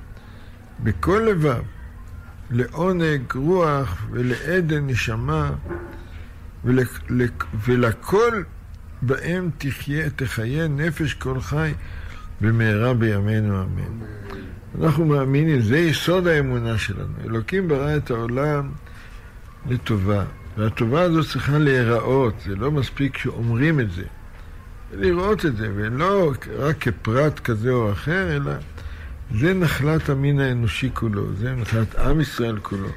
בכל 0.79 1.27
לבב, 1.29 1.61
לעונג 2.53 3.21
רוח 3.35 4.05
ולעדן 4.11 4.87
נשמה 4.87 5.51
ולק, 6.65 6.87
לק, 7.09 7.45
ולכל 7.65 8.43
בהם 9.01 9.49
תחיה, 9.57 10.09
תחיה 10.09 10.67
נפש 10.67 11.13
כל 11.13 11.41
חי 11.41 11.73
במהרה 12.41 12.93
בימינו 12.93 13.63
אמן. 13.63 14.05
אנחנו 14.81 15.05
מאמינים, 15.05 15.61
זה 15.61 15.77
יסוד 15.77 16.27
האמונה 16.27 16.77
שלנו. 16.77 17.13
אלוקים 17.25 17.67
ברא 17.67 17.97
את 17.97 18.11
העולם 18.11 18.71
לטובה, 19.69 20.23
והטובה 20.57 21.01
הזו 21.01 21.23
צריכה 21.23 21.57
להיראות, 21.57 22.33
זה 22.45 22.55
לא 22.55 22.71
מספיק 22.71 23.17
שאומרים 23.17 23.79
את 23.79 23.91
זה. 23.91 24.03
לראות 24.93 25.45
את 25.45 25.57
זה, 25.57 25.71
ולא 25.75 26.33
רק 26.59 26.77
כפרט 26.79 27.39
כזה 27.39 27.71
או 27.71 27.91
אחר, 27.91 28.35
אלא 28.35 28.51
זה 29.39 29.53
נחלת 29.53 30.09
המין 30.09 30.39
האנושי 30.39 30.89
כולו, 30.93 31.33
זה 31.33 31.55
נחלת 31.55 31.95
עם 31.95 32.21
ישראל 32.21 32.59
כולו. 32.59 32.89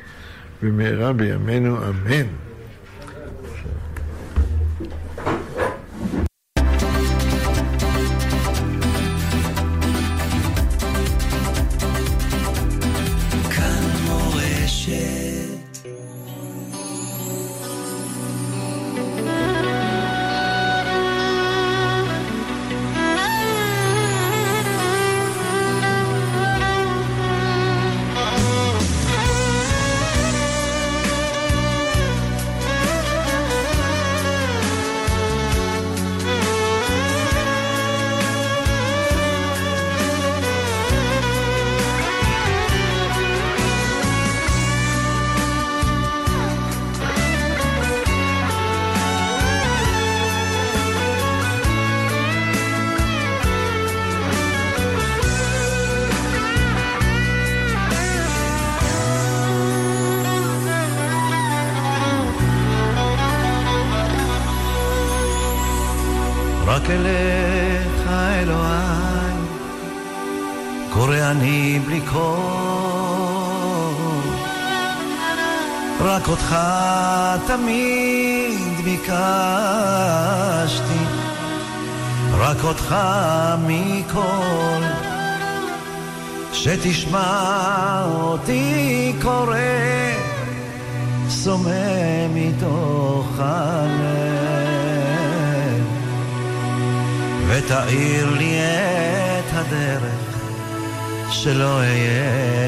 במהרה 0.63 1.13
בימינו 1.13 1.89
אמן. 1.89 2.27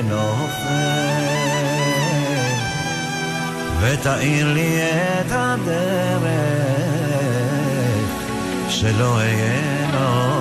נופל. 0.05 0.59
ותאיר 3.81 4.53
לי 4.53 4.83
את 4.83 5.27
הדרך 5.31 6.29
שלא 8.69 9.17
אהיה 9.17 9.87
נופל. 9.93 10.38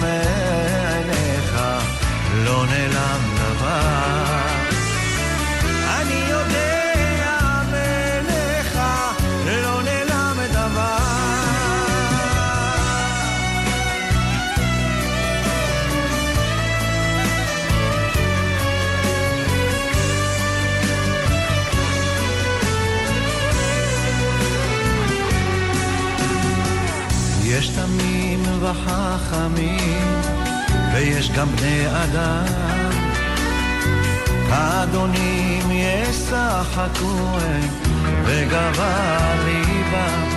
מעיניך 0.00 1.56
לא 2.44 2.66
נעלם 2.66 3.29
תמים 28.70 28.86
וחכמים, 28.86 30.20
ויש 30.94 31.30
גם 31.30 31.48
בני 31.56 31.86
אדם. 31.86 32.44
האדונים 34.50 35.70
ישחקו 35.70 37.38
הם, 37.40 37.68
וגבה 38.24 39.34
ליבם, 39.44 40.28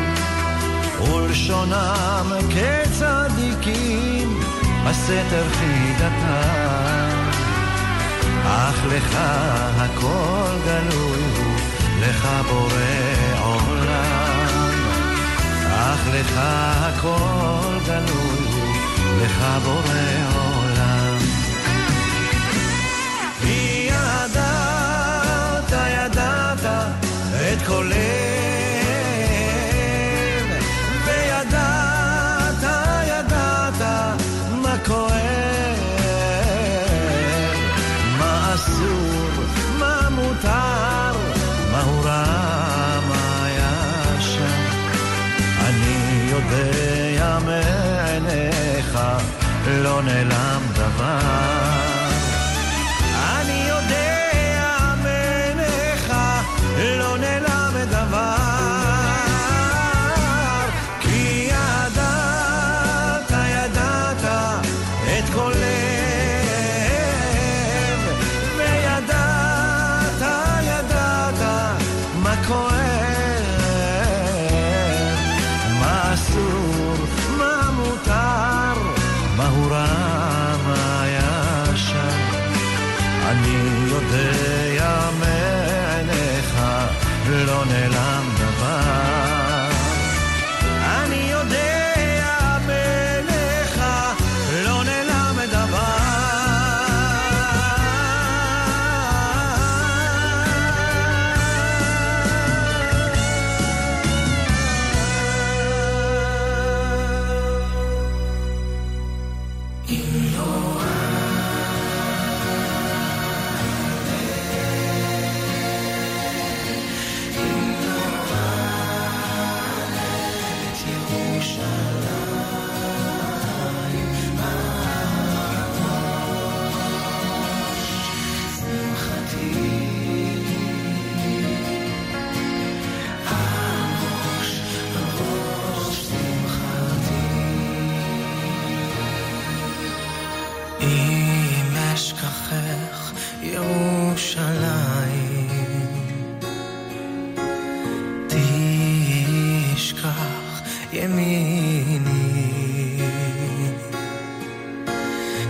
ולשונם 1.02 2.32
כצדיקים, 2.50 4.40
בסתר 4.88 5.46
חידתם. 5.54 7.24
אך 8.46 8.86
לך 8.86 9.18
הכל 9.78 10.56
גלוי 10.66 11.24
לך 12.02 12.28
בורא 12.50 13.42
עולם. 13.42 14.13
לך 16.14 16.34
הכל 16.38 17.78
גלוי 17.86 18.44
הוא, 18.54 18.76
לך 19.22 19.46
בורא 19.64 19.94
עולם. 20.36 21.18
כי 23.42 23.90
ידעת, 23.90 25.72
ידעת 25.72 26.66
את 27.34 27.68
קולי, 27.68 28.53
לא 50.06 50.14
נעלם 50.14 50.30
דבר. 50.30 50.43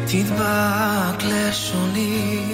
תדבק 0.08 1.24
לשוני 1.24 2.53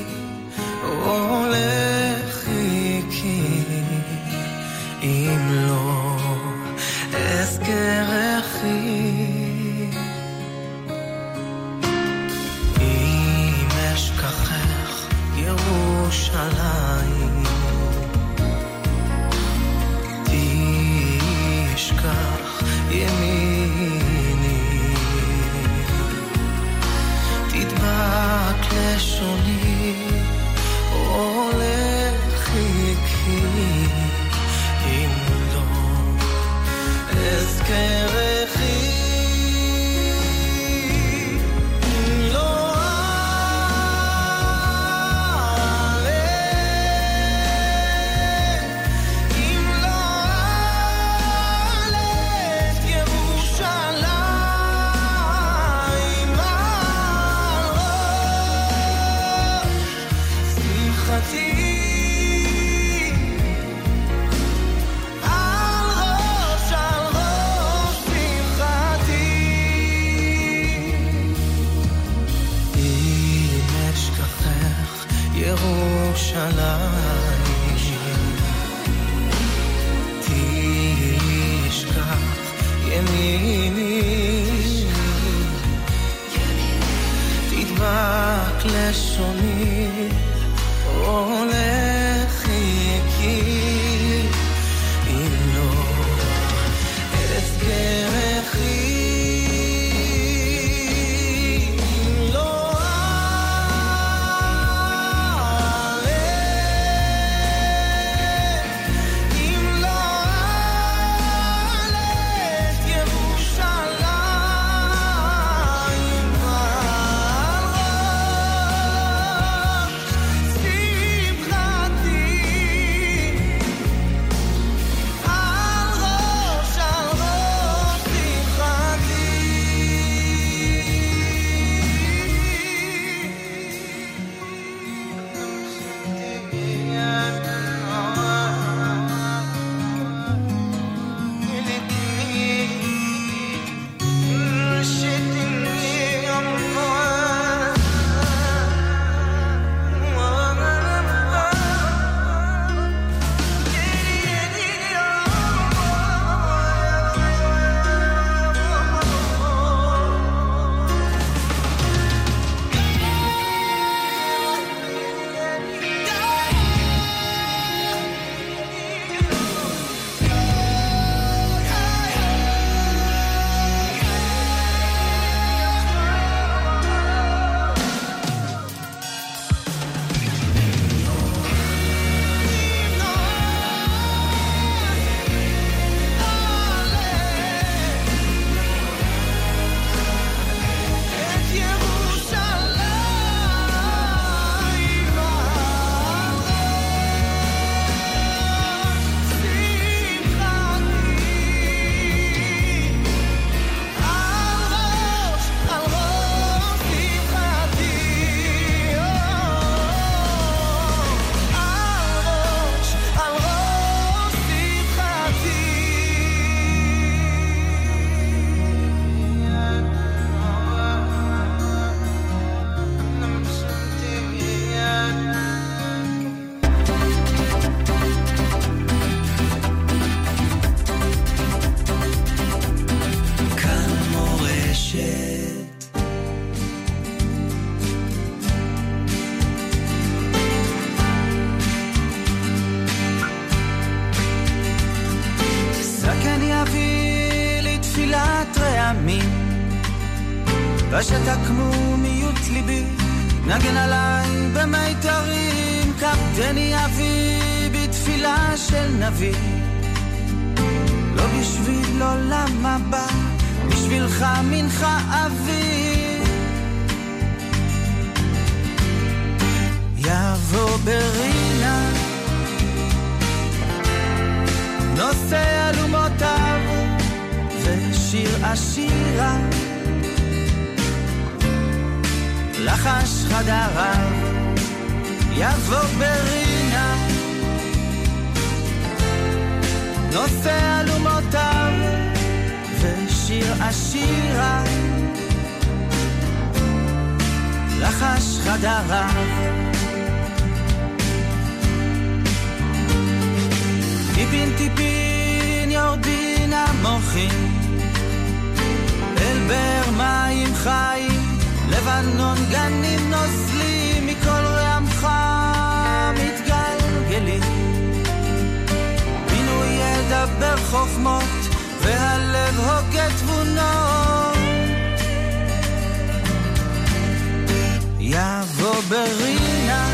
ברינה, 328.90 329.90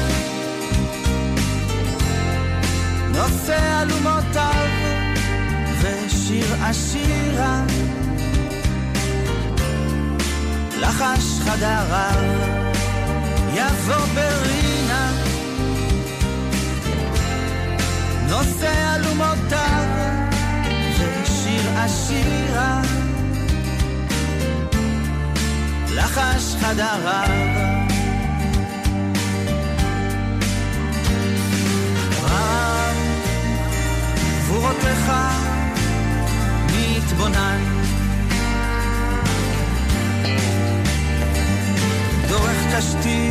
נושא 3.10 3.82
אלומותיו, 3.82 4.68
ושיר 5.82 6.46
עשירה, 6.64 7.64
לחש 10.80 11.40
חדריו, 11.46 12.24
יבוא 13.54 14.06
ברינה. 14.16 15.12
נושא 18.30 18.96
אלומותיו 18.96 19.84
ושיר 21.00 21.70
עשירה. 21.78 22.82
לחש 25.96 26.56
חדריו 26.62 27.75
גבורותיך 34.66 35.12
מתבונן 36.68 37.64
דורך 42.30 42.58
קשתי 42.76 43.30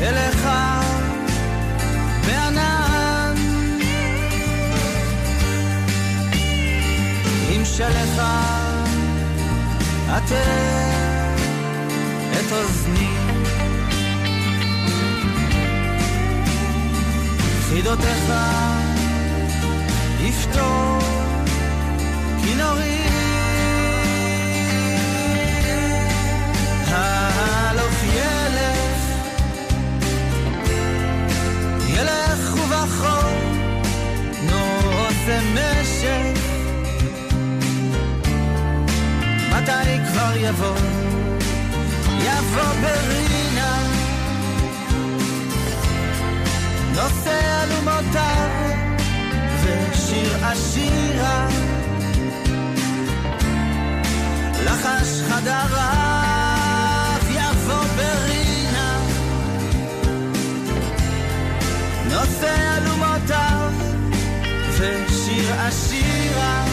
אליך 0.00 0.48
בענן 2.26 3.34
שלך 7.64 8.22
עטר 10.08 10.42
את 12.32 12.52
אוזני. 12.52 13.08
חידותיך 17.68 18.32
יפתור 20.36 20.98
כינורי 22.42 23.02
הלוך 26.86 28.04
ילך 28.14 29.00
ילך 31.88 32.54
ובחור 32.54 33.30
נושא 34.42 35.40
משך. 35.54 36.40
מתי 39.50 39.98
כבר 40.08 40.36
יבוא? 40.36 40.76
יבוא 42.20 42.72
ברינה. 42.82 43.82
נושא 46.94 47.62
אלומותיו 47.64 48.75
עשירה 50.50 51.48
לחש 54.64 55.22
חדריו 55.28 57.20
יבוא 57.30 57.84
ברינה 57.96 59.00
נושא 62.04 62.76
אלומותיו 62.76 63.72
ושיר 64.78 65.60
עשירה 65.60 66.64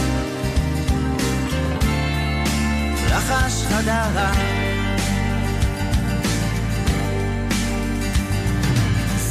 לחש 3.09 3.63
חדריו. 3.69 4.33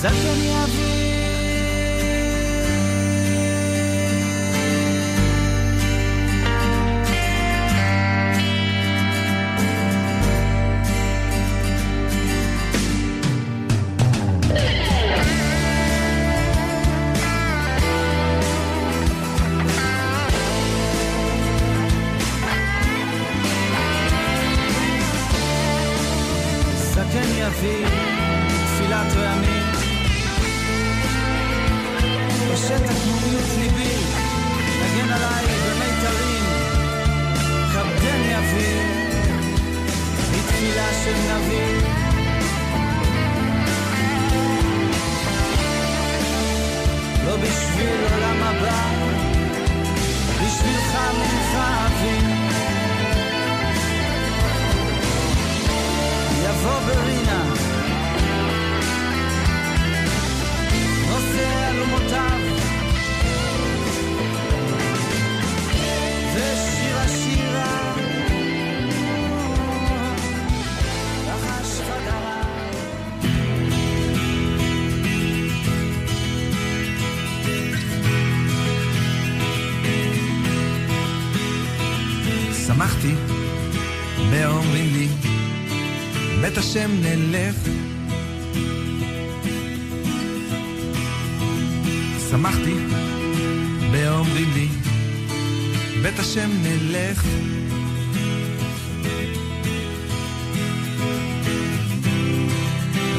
זקן 0.01 0.38
יביא 0.40 1.02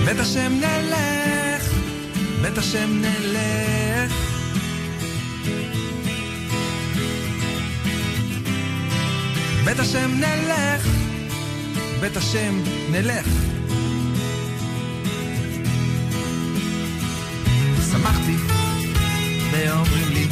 בית 0.06 0.20
השם 0.20 0.54
נלך, 0.54 1.74
בית 2.42 2.58
השם 2.58 3.02
נלך. 3.02 4.14
בית 9.66 9.80
השם 9.80 10.12
נלך, 10.20 10.88
בית 12.00 12.18
השם 12.18 12.62
נלך. 12.92 13.28
שמחתי, 17.92 18.36
ואומרים 19.52 20.10
לי, 20.10 20.28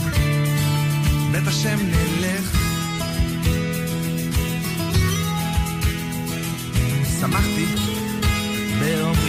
בית 1.31 1.47
השם 1.47 1.77
נלך. 1.91 2.57
שמחתי, 7.19 7.65
ואומרים 8.79 9.20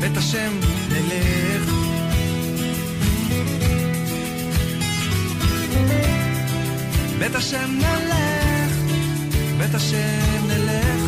בית 0.00 0.16
השם 0.16 0.52
נלך. 0.88 1.70
בית 7.18 7.34
השם 7.34 7.78
נלך, 7.78 8.72
בית 9.58 9.74
השם 9.74 10.46
נלך. 10.48 11.00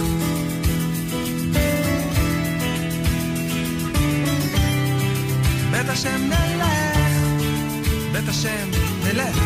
בית 5.71 5.89
השם 5.89 6.21
נלך, 6.29 6.67
בית 8.13 8.29
השם 8.29 8.71
נלך. 9.05 9.37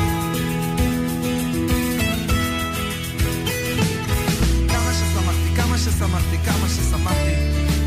כמה 4.69 4.93
ששמחתי, 4.93 5.57
כמה 5.57 5.79
ששמחתי, 5.79 6.39
כמה 6.45 6.69
ששמחתי, 6.69 7.35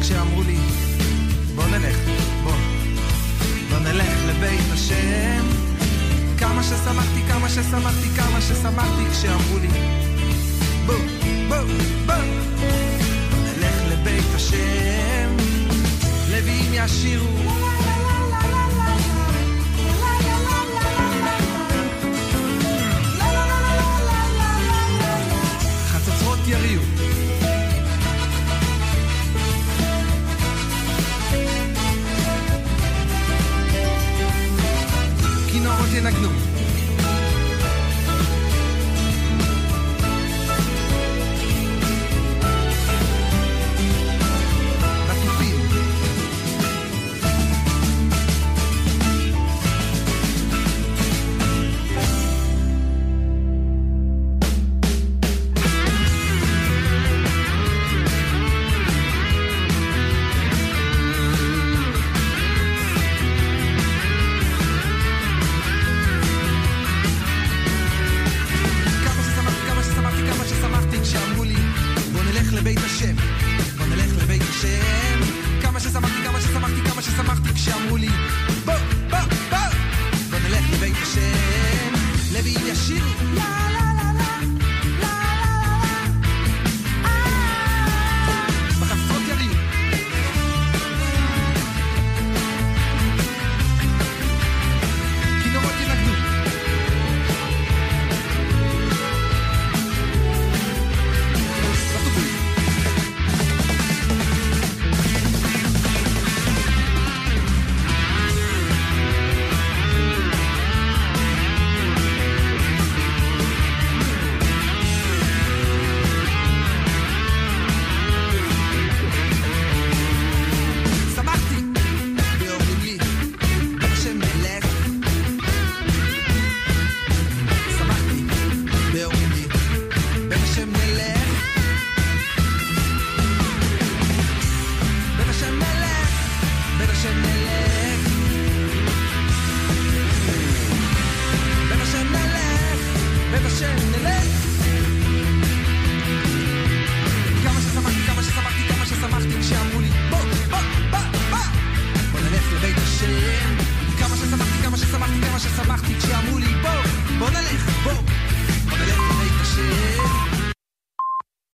כשאמרו 0.01 0.43
לי, 0.43 0.57
נלך, 1.72 1.98
בוא, 2.44 2.54
בוא 3.70 3.80
נלך 3.80 4.18
לבית 4.28 4.72
השם. 4.72 5.46
כמה 6.38 6.64
ששמחתי, 6.64 7.22
כמה 7.28 7.50
ששמחתי, 7.50 8.10
כמה 8.16 8.42
ששמחתי, 8.42 9.04
כשאמרו 9.12 9.58
לי, 9.60 9.68
בוא, 10.86 10.96
בוא, 11.48 11.58
בוא, 12.06 12.16
נלך 13.44 13.76
לבית 13.92 14.36
השם. 14.36 15.38
לוויים 16.32 16.72
ישירו. 16.74 17.69